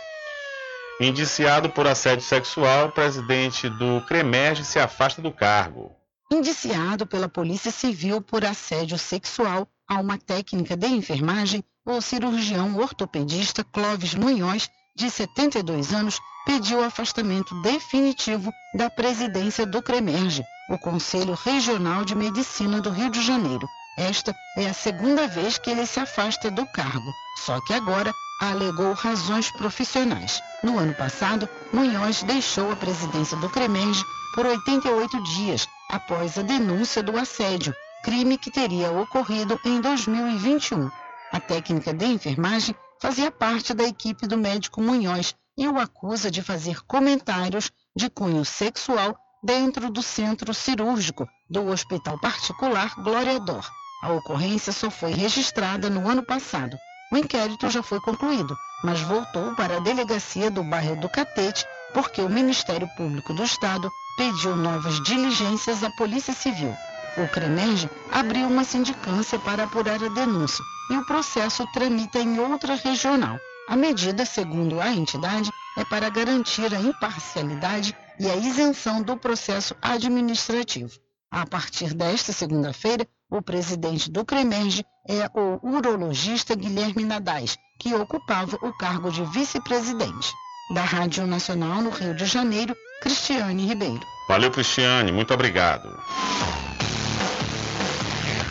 [0.99, 5.95] Indiciado por assédio sexual, o presidente do CREMERG se afasta do cargo.
[6.31, 13.63] Indiciado pela Polícia Civil por assédio sexual a uma técnica de enfermagem, o cirurgião ortopedista
[13.63, 22.05] Clóvis Munhoz, de 72 anos, pediu afastamento definitivo da presidência do CREMERGE, o Conselho Regional
[22.05, 23.67] de Medicina do Rio de Janeiro.
[23.97, 27.11] Esta é a segunda vez que ele se afasta do cargo,
[27.45, 30.41] só que agora alegou razões profissionais.
[30.63, 37.03] No ano passado, Munhoz deixou a presidência do CREMERGE por 88 dias após a denúncia
[37.03, 37.75] do assédio,
[38.05, 40.89] crime que teria ocorrido em 2021.
[41.33, 46.41] A técnica de enfermagem fazia parte da equipe do médico Munhoz e o acusa de
[46.41, 53.67] fazer comentários de cunho sexual dentro do centro cirúrgico do Hospital Particular Glória Dor.
[54.03, 56.77] A ocorrência só foi registrada no ano passado.
[57.11, 62.21] O inquérito já foi concluído, mas voltou para a delegacia do bairro do Catete porque
[62.21, 66.75] o Ministério Público do Estado pediu novas diligências à Polícia Civil.
[67.17, 72.75] O CREMERG abriu uma sindicância para apurar a denúncia e o processo tramita em outra
[72.75, 73.39] regional.
[73.67, 79.75] A medida, segundo a entidade, é para garantir a imparcialidade e a isenção do processo
[79.81, 80.97] administrativo.
[81.29, 88.57] A partir desta segunda-feira, o presidente do CREMERG é o urologista Guilherme Nadais, que ocupava
[88.61, 90.31] o cargo de vice-presidente.
[90.73, 93.99] Da Rádio Nacional no Rio de Janeiro, Cristiane Ribeiro.
[94.29, 95.89] Valeu, Cristiane, muito obrigado.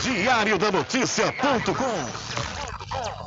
[0.03, 3.26] Diário da Notícia.com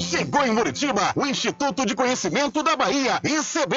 [0.00, 3.76] Chegou em Muritiba o Instituto de Conhecimento da Bahia, ICB.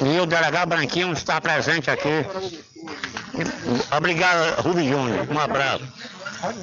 [0.03, 2.25] E o delegado Branquinho está presente aqui.
[3.95, 5.27] Obrigado, Rubem Júnior.
[5.29, 5.83] Um abraço.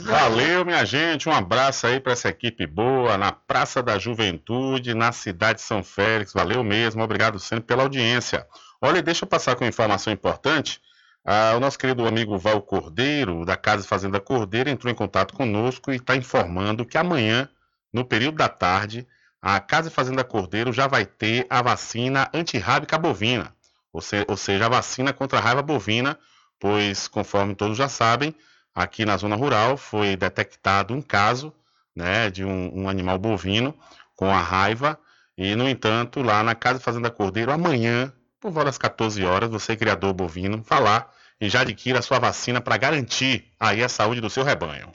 [0.02, 1.28] Valeu, minha gente.
[1.28, 5.84] Um abraço aí para essa equipe boa na Praça da Juventude, na cidade de São
[5.84, 6.32] Félix.
[6.32, 7.02] Valeu mesmo.
[7.02, 8.46] Obrigado sempre pela audiência.
[8.80, 10.80] Olha, deixa eu passar com uma informação importante.
[11.28, 15.90] Ah, o nosso querido amigo Val Cordeiro, da Casa Fazenda Cordeiro, entrou em contato conosco
[15.92, 17.48] e está informando que amanhã,
[17.92, 19.04] no período da tarde,
[19.42, 23.52] a Casa Fazenda Cordeiro já vai ter a vacina antirrábica bovina,
[23.92, 26.16] ou, se, ou seja, a vacina contra a raiva bovina,
[26.60, 28.32] pois, conforme todos já sabem,
[28.72, 31.52] aqui na zona rural foi detectado um caso
[31.92, 33.76] né, de um, um animal bovino
[34.14, 34.96] com a raiva,
[35.36, 39.74] e, no entanto, lá na Casa Fazenda Cordeiro, amanhã, por volta das 14 horas, você,
[39.74, 41.10] criador bovino, lá
[41.40, 44.92] e já adquira sua vacina para garantir aí a saúde do seu rebanho.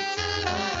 [0.39, 0.80] Yeah.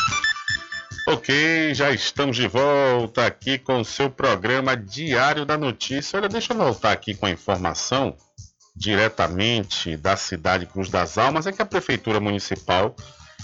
[1.07, 6.17] Ok, já estamos de volta aqui com o seu programa Diário da Notícia.
[6.17, 8.15] Olha, deixa eu voltar aqui com a informação
[8.75, 12.95] diretamente da cidade Cruz das Almas, é que a Prefeitura Municipal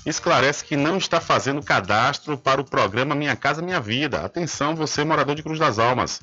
[0.06, 4.22] esclarece que não está fazendo cadastro para o programa Minha Casa Minha Vida.
[4.22, 6.22] Atenção, você morador de Cruz das Almas.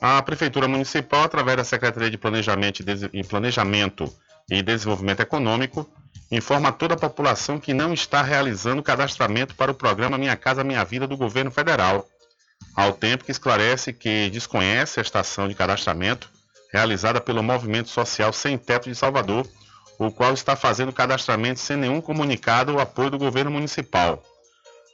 [0.00, 4.12] A Prefeitura Municipal, através da Secretaria de Planejamento e Planejamento
[4.48, 5.88] e Desenvolvimento Econômico,
[6.30, 10.84] informa toda a população que não está realizando cadastramento para o programa Minha Casa Minha
[10.84, 12.06] Vida do governo federal,
[12.74, 16.30] ao tempo que esclarece que desconhece a estação de cadastramento
[16.72, 19.46] realizada pelo Movimento Social Sem Teto de Salvador,
[19.98, 24.22] o qual está fazendo cadastramento sem nenhum comunicado ou apoio do governo municipal.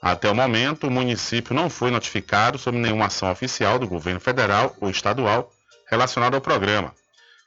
[0.00, 4.76] Até o momento, o município não foi notificado sobre nenhuma ação oficial do governo federal
[4.80, 5.52] ou estadual
[5.88, 6.92] relacionada ao programa.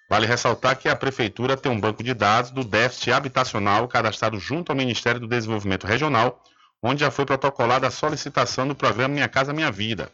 [0.07, 4.71] Vale ressaltar que a Prefeitura tem um banco de dados do déficit habitacional cadastrado junto
[4.71, 6.43] ao Ministério do Desenvolvimento Regional,
[6.81, 10.11] onde já foi protocolada a solicitação do programa Minha Casa Minha Vida.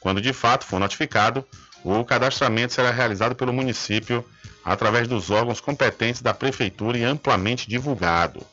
[0.00, 1.46] Quando de fato for notificado,
[1.82, 4.24] o cadastramento será realizado pelo município
[4.64, 8.46] através dos órgãos competentes da Prefeitura e amplamente divulgado.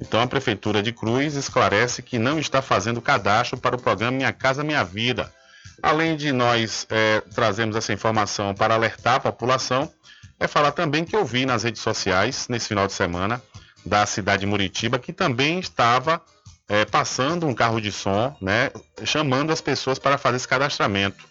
[0.00, 4.32] Então, a Prefeitura de Cruz esclarece que não está fazendo cadastro para o programa Minha
[4.32, 5.32] Casa Minha Vida.
[5.82, 9.90] Além de nós é, trazermos essa informação para alertar a população,
[10.38, 13.42] é falar também que eu vi nas redes sociais, nesse final de semana,
[13.84, 16.20] da cidade de Muritiba, que também estava
[16.68, 18.70] é, passando um carro de som, né,
[19.04, 21.24] chamando as pessoas para fazer esse cadastramento.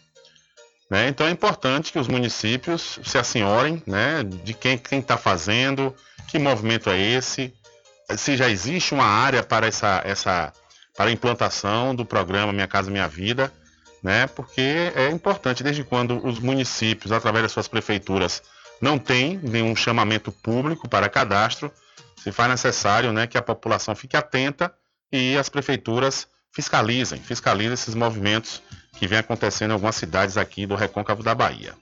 [0.89, 1.07] Né?
[1.07, 5.95] Então é importante que os municípios se assenhorem né, de quem está fazendo,
[6.27, 7.53] que movimento é esse,
[8.17, 10.53] se já existe uma área para essa, essa
[10.95, 13.51] para a implantação do programa Minha Casa Minha Vida,
[14.01, 14.27] né?
[14.27, 18.43] Porque é importante desde quando os municípios, através das suas prefeituras,
[18.83, 21.71] não têm nenhum chamamento público para cadastro,
[22.17, 24.73] se faz necessário, né, que a população fique atenta
[25.09, 28.61] e as prefeituras fiscalizem, fiscalizem esses movimentos
[28.99, 31.73] que vem acontecendo em algumas cidades aqui do Recôncavo da Bahia.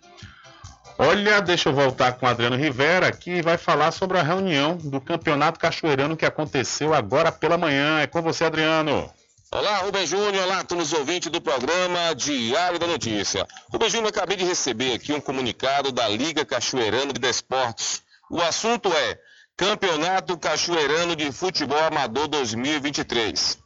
[0.95, 5.01] Olha, deixa eu voltar com o Adriano Rivera, que vai falar sobre a reunião do
[5.01, 7.99] Campeonato Cachoeirano que aconteceu agora pela manhã.
[7.99, 9.11] É com você, Adriano.
[9.53, 13.45] Olá, Rubem Júnior, olá, todos os ouvintes do programa Diário da Notícia.
[13.69, 18.01] Rubem Júnior, acabei de receber aqui um comunicado da Liga Cachoeirano de Desportos.
[18.29, 19.19] O assunto é
[19.57, 23.57] Campeonato Cachoeirano de Futebol Amador 2023.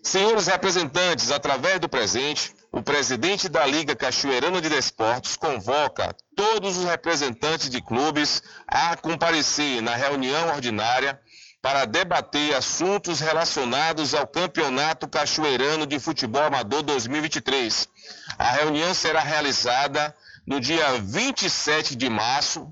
[0.00, 6.84] Senhores representantes, através do presente, o presidente da Liga Cachoeirana de Desportos convoca todos os
[6.84, 11.20] representantes de clubes a comparecer na reunião ordinária
[11.64, 17.88] para debater assuntos relacionados ao Campeonato Cachoeirano de Futebol Amador 2023.
[18.38, 20.14] A reunião será realizada
[20.46, 22.70] no dia 27 de março,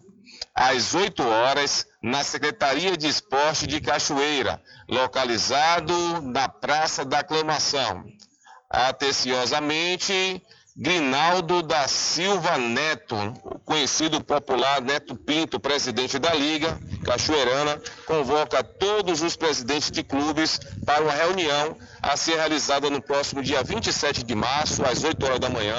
[0.55, 8.05] às 8 horas, na Secretaria de Esporte de Cachoeira, localizado na Praça da Aclamação.
[8.69, 10.43] Atenciosamente,
[10.75, 13.15] Grinaldo da Silva Neto,
[13.63, 21.03] conhecido popular Neto Pinto, presidente da Liga Cachoeirana, convoca todos os presidentes de clubes para
[21.03, 25.51] uma reunião a ser realizada no próximo dia 27 de março, às 8 horas da
[25.51, 25.77] manhã,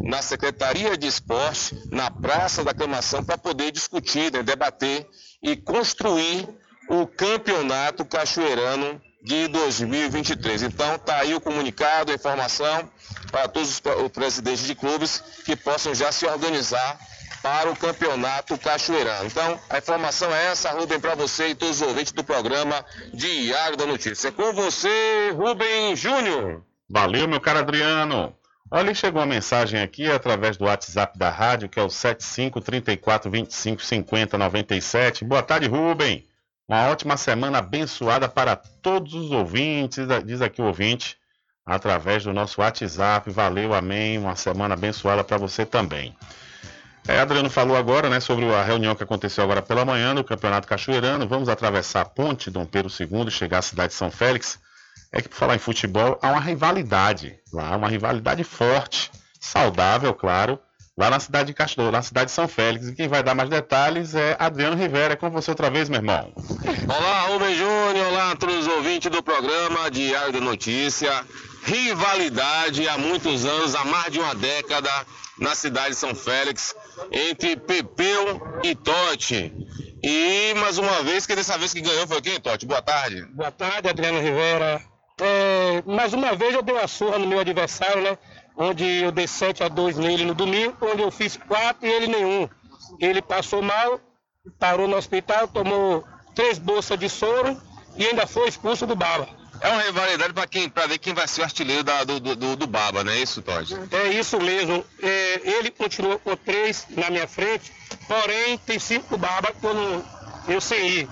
[0.00, 5.08] na Secretaria de Esporte, na Praça da Aclamação, para poder discutir, né, debater
[5.42, 6.48] e construir
[6.88, 10.62] o campeonato cachoeirano de 2023.
[10.62, 12.88] Então, está aí o comunicado, a informação
[13.32, 16.96] para todos os presidentes de clubes que possam já se organizar
[17.42, 19.26] para o campeonato cachoeirano.
[19.26, 23.76] Então, a informação é essa, Rubem, para você e todos os ouvintes do programa Diário
[23.76, 24.28] da Notícia.
[24.28, 26.62] É com você, Rubem Júnior.
[26.88, 28.32] Valeu, meu caro Adriano.
[28.70, 33.28] Olha, chegou uma mensagem aqui através do WhatsApp da rádio, que é o 75 34
[33.28, 35.24] 25 50 97.
[35.24, 36.25] Boa tarde, Rubem.
[36.68, 41.16] Uma ótima semana abençoada para todos os ouvintes, diz aqui o ouvinte,
[41.64, 43.30] através do nosso WhatsApp.
[43.30, 44.18] Valeu, amém.
[44.18, 46.16] Uma semana abençoada para você também.
[47.06, 50.66] É, Adriano falou agora né, sobre a reunião que aconteceu agora pela manhã no Campeonato
[50.66, 51.28] Cachoeirano.
[51.28, 54.58] Vamos atravessar a ponte Dom Pedro II e chegar à cidade de São Félix.
[55.12, 60.58] É que, por falar em futebol, há uma rivalidade lá, uma rivalidade forte, saudável, claro,
[60.96, 62.88] lá na cidade de Castor, na cidade de São Félix.
[62.88, 65.12] E quem vai dar mais detalhes é Adriano Rivera.
[65.12, 66.32] É com você outra vez, meu irmão.
[66.88, 71.24] Olá, Rubem Júnior, olá a todos os ouvintes do programa Diário da Notícia.
[71.64, 74.88] Rivalidade há muitos anos, há mais de uma década,
[75.38, 76.74] na cidade de São Félix,
[77.12, 79.52] entre Pepeu e Totti.
[80.02, 82.64] E mais uma vez, que dessa vez que ganhou foi quem, Totti?
[82.64, 83.22] Boa tarde.
[83.34, 84.80] Boa tarde, Adriano Rivera.
[85.20, 88.18] É, mais uma vez eu dei uma surra no meu adversário, né?
[88.56, 92.06] Onde eu dei 7 a 2 nele no domingo, onde eu fiz 4 e ele
[92.06, 92.48] nenhum.
[92.98, 94.00] Ele passou mal,
[94.58, 96.04] parou no hospital, tomou
[96.34, 97.60] três bolsas de soro
[97.96, 99.28] e ainda foi expulso do Baba.
[99.60, 102.56] É uma rivalidade para quem, para ver quem vai ser o artilheiro da, do, do,
[102.56, 103.74] do, Baba, não é isso, Todd?
[103.90, 104.84] É isso mesmo.
[105.02, 107.72] É, ele continua com três na minha frente,
[108.06, 110.04] porém tem cinco Baba não,
[110.46, 111.08] eu sei ir,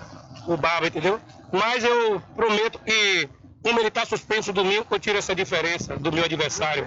[0.47, 1.19] o Baba, entendeu?
[1.51, 3.29] Mas eu prometo que
[3.65, 6.87] como ele está suspenso domingo, eu tiro essa diferença do meu adversário.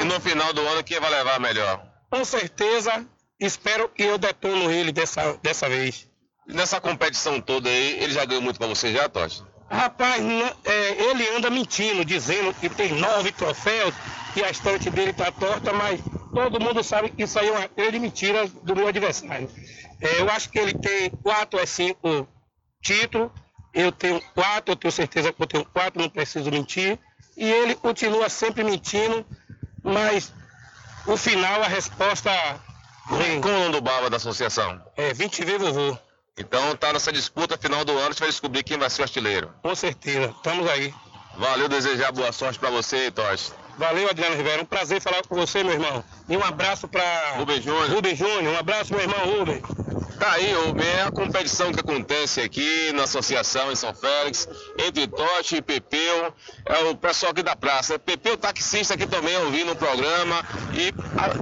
[0.00, 1.84] E no final do ano, quem vai levar melhor?
[2.10, 3.06] Com certeza,
[3.38, 6.08] espero que eu detono ele dessa, dessa vez.
[6.48, 9.42] Nessa competição toda aí, ele já ganhou muito para você já, Totti?
[9.70, 10.22] Rapaz,
[10.64, 13.94] é, ele anda mentindo, dizendo que tem nove troféus,
[14.32, 16.00] que a estante dele está torta, mas
[16.32, 19.50] todo mundo sabe que isso aí é uma grande mentira do meu adversário.
[20.00, 22.26] É, eu acho que ele tem quatro a cinco
[22.82, 23.30] títulos,
[23.74, 26.98] eu tenho quatro, eu tenho certeza que eu tenho quatro, não preciso mentir.
[27.36, 29.26] E ele continua sempre mentindo,
[29.82, 30.32] mas
[31.06, 32.30] o final, a resposta
[33.10, 33.40] vem.
[33.40, 34.80] Como o nome do Baba da associação?
[34.96, 35.98] É 20 V Vovô.
[36.38, 39.52] Então tá nessa disputa final do ano, você vai descobrir quem vai ser o artilheiro.
[39.62, 40.94] Com certeza, estamos aí.
[41.36, 43.52] Valeu, desejar boa sorte para você, Torres.
[43.76, 44.62] Valeu, Adriano Rivera.
[44.62, 46.04] Um prazer falar com você, meu irmão.
[46.28, 47.90] E um abraço para Rubem Júnior.
[47.90, 48.54] Rubem Júnior.
[48.54, 49.60] Um abraço, meu irmão Rubem.
[50.18, 50.52] Tá aí,
[50.96, 56.32] é a competição que acontece aqui na associação em São Félix, entre Totti e Pepeu.
[56.66, 57.98] É o pessoal aqui da praça.
[57.98, 60.44] Pepeu taxista aqui também ouvindo o programa.
[60.72, 60.92] E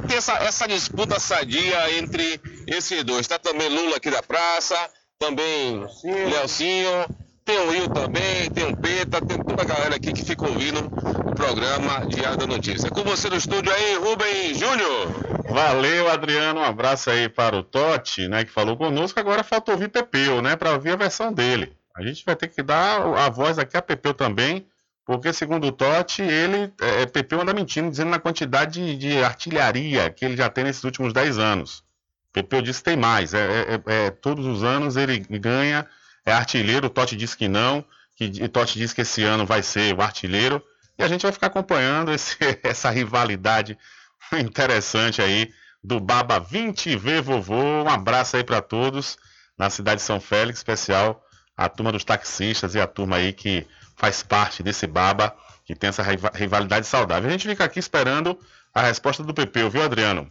[0.08, 3.26] tem essa, essa disputa sadia entre esses dois.
[3.26, 4.76] Tá também Lula aqui da praça,
[5.18, 5.86] também
[6.30, 7.06] Leocinho.
[7.52, 10.86] Tem o Will também, tem o Peta, tem toda a galera aqui que fica ouvindo
[10.86, 12.86] o programa Diário da Notícia.
[12.86, 15.08] É com você no estúdio aí, Rubem Júnior.
[15.50, 16.60] Valeu, Adriano.
[16.60, 19.20] Um abraço aí para o Totti, né, que falou conosco.
[19.20, 21.76] Agora falta ouvir Pepeu, né, para ouvir a versão dele.
[21.94, 24.66] A gente vai ter que dar a voz aqui a Pepeu também,
[25.04, 30.08] porque segundo o Totti, ele, é, Pepeu anda mentindo, dizendo na quantidade de, de, artilharia
[30.08, 31.84] que ele já tem nesses últimos 10 anos.
[32.32, 33.34] Pepeu disse que tem mais.
[33.34, 35.86] É, é, é, todos os anos ele ganha
[36.24, 37.84] é artilheiro, o Totti disse que não,
[38.16, 40.62] que, Totti disse que esse ano vai ser o artilheiro,
[40.98, 43.78] e a gente vai ficar acompanhando esse, essa rivalidade
[44.32, 47.82] interessante aí do Baba 20V Vovô.
[47.82, 49.16] Um abraço aí para todos
[49.58, 51.24] na cidade de São Félix, especial
[51.56, 53.66] a turma dos taxistas e a turma aí que
[53.96, 55.34] faz parte desse Baba,
[55.64, 56.02] que tem essa
[56.34, 57.28] rivalidade saudável.
[57.28, 58.38] A gente fica aqui esperando
[58.74, 60.30] a resposta do Pepeu, viu, Adriano?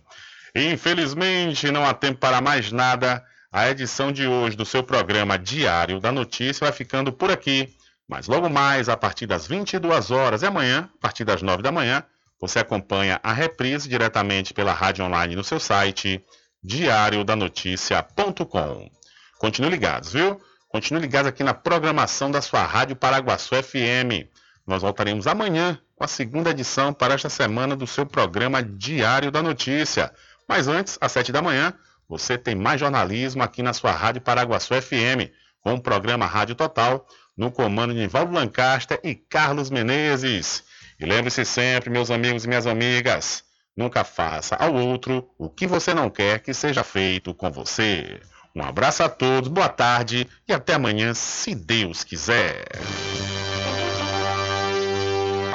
[0.55, 3.23] Infelizmente, não há tempo para mais nada.
[3.53, 7.75] A edição de hoje do seu programa Diário da Notícia vai ficando por aqui.
[8.07, 11.71] Mas logo mais, a partir das 22 horas e amanhã, a partir das 9 da
[11.71, 12.01] manhã,
[12.41, 16.25] Você acompanha a reprise diretamente pela rádio online no seu site
[16.63, 18.89] diariodanoticia.com.
[19.37, 20.41] Continue ligados, viu?
[20.67, 24.25] Continue ligados aqui na programação da sua Rádio Paraguaçu FM.
[24.65, 29.43] Nós voltaremos amanhã com a segunda edição para esta semana do seu programa Diário da
[29.43, 30.11] Notícia.
[30.47, 31.75] Mas antes, às sete da manhã,
[32.11, 35.31] você tem mais jornalismo aqui na sua Rádio Paraguaçu FM,
[35.61, 37.07] com o programa Rádio Total,
[37.37, 40.61] no comando de Nivaldo Lancaster e Carlos Menezes.
[40.99, 43.45] E lembre-se sempre, meus amigos e minhas amigas,
[43.77, 48.19] nunca faça ao outro o que você não quer que seja feito com você.
[48.53, 52.65] Um abraço a todos, boa tarde e até amanhã, se Deus quiser.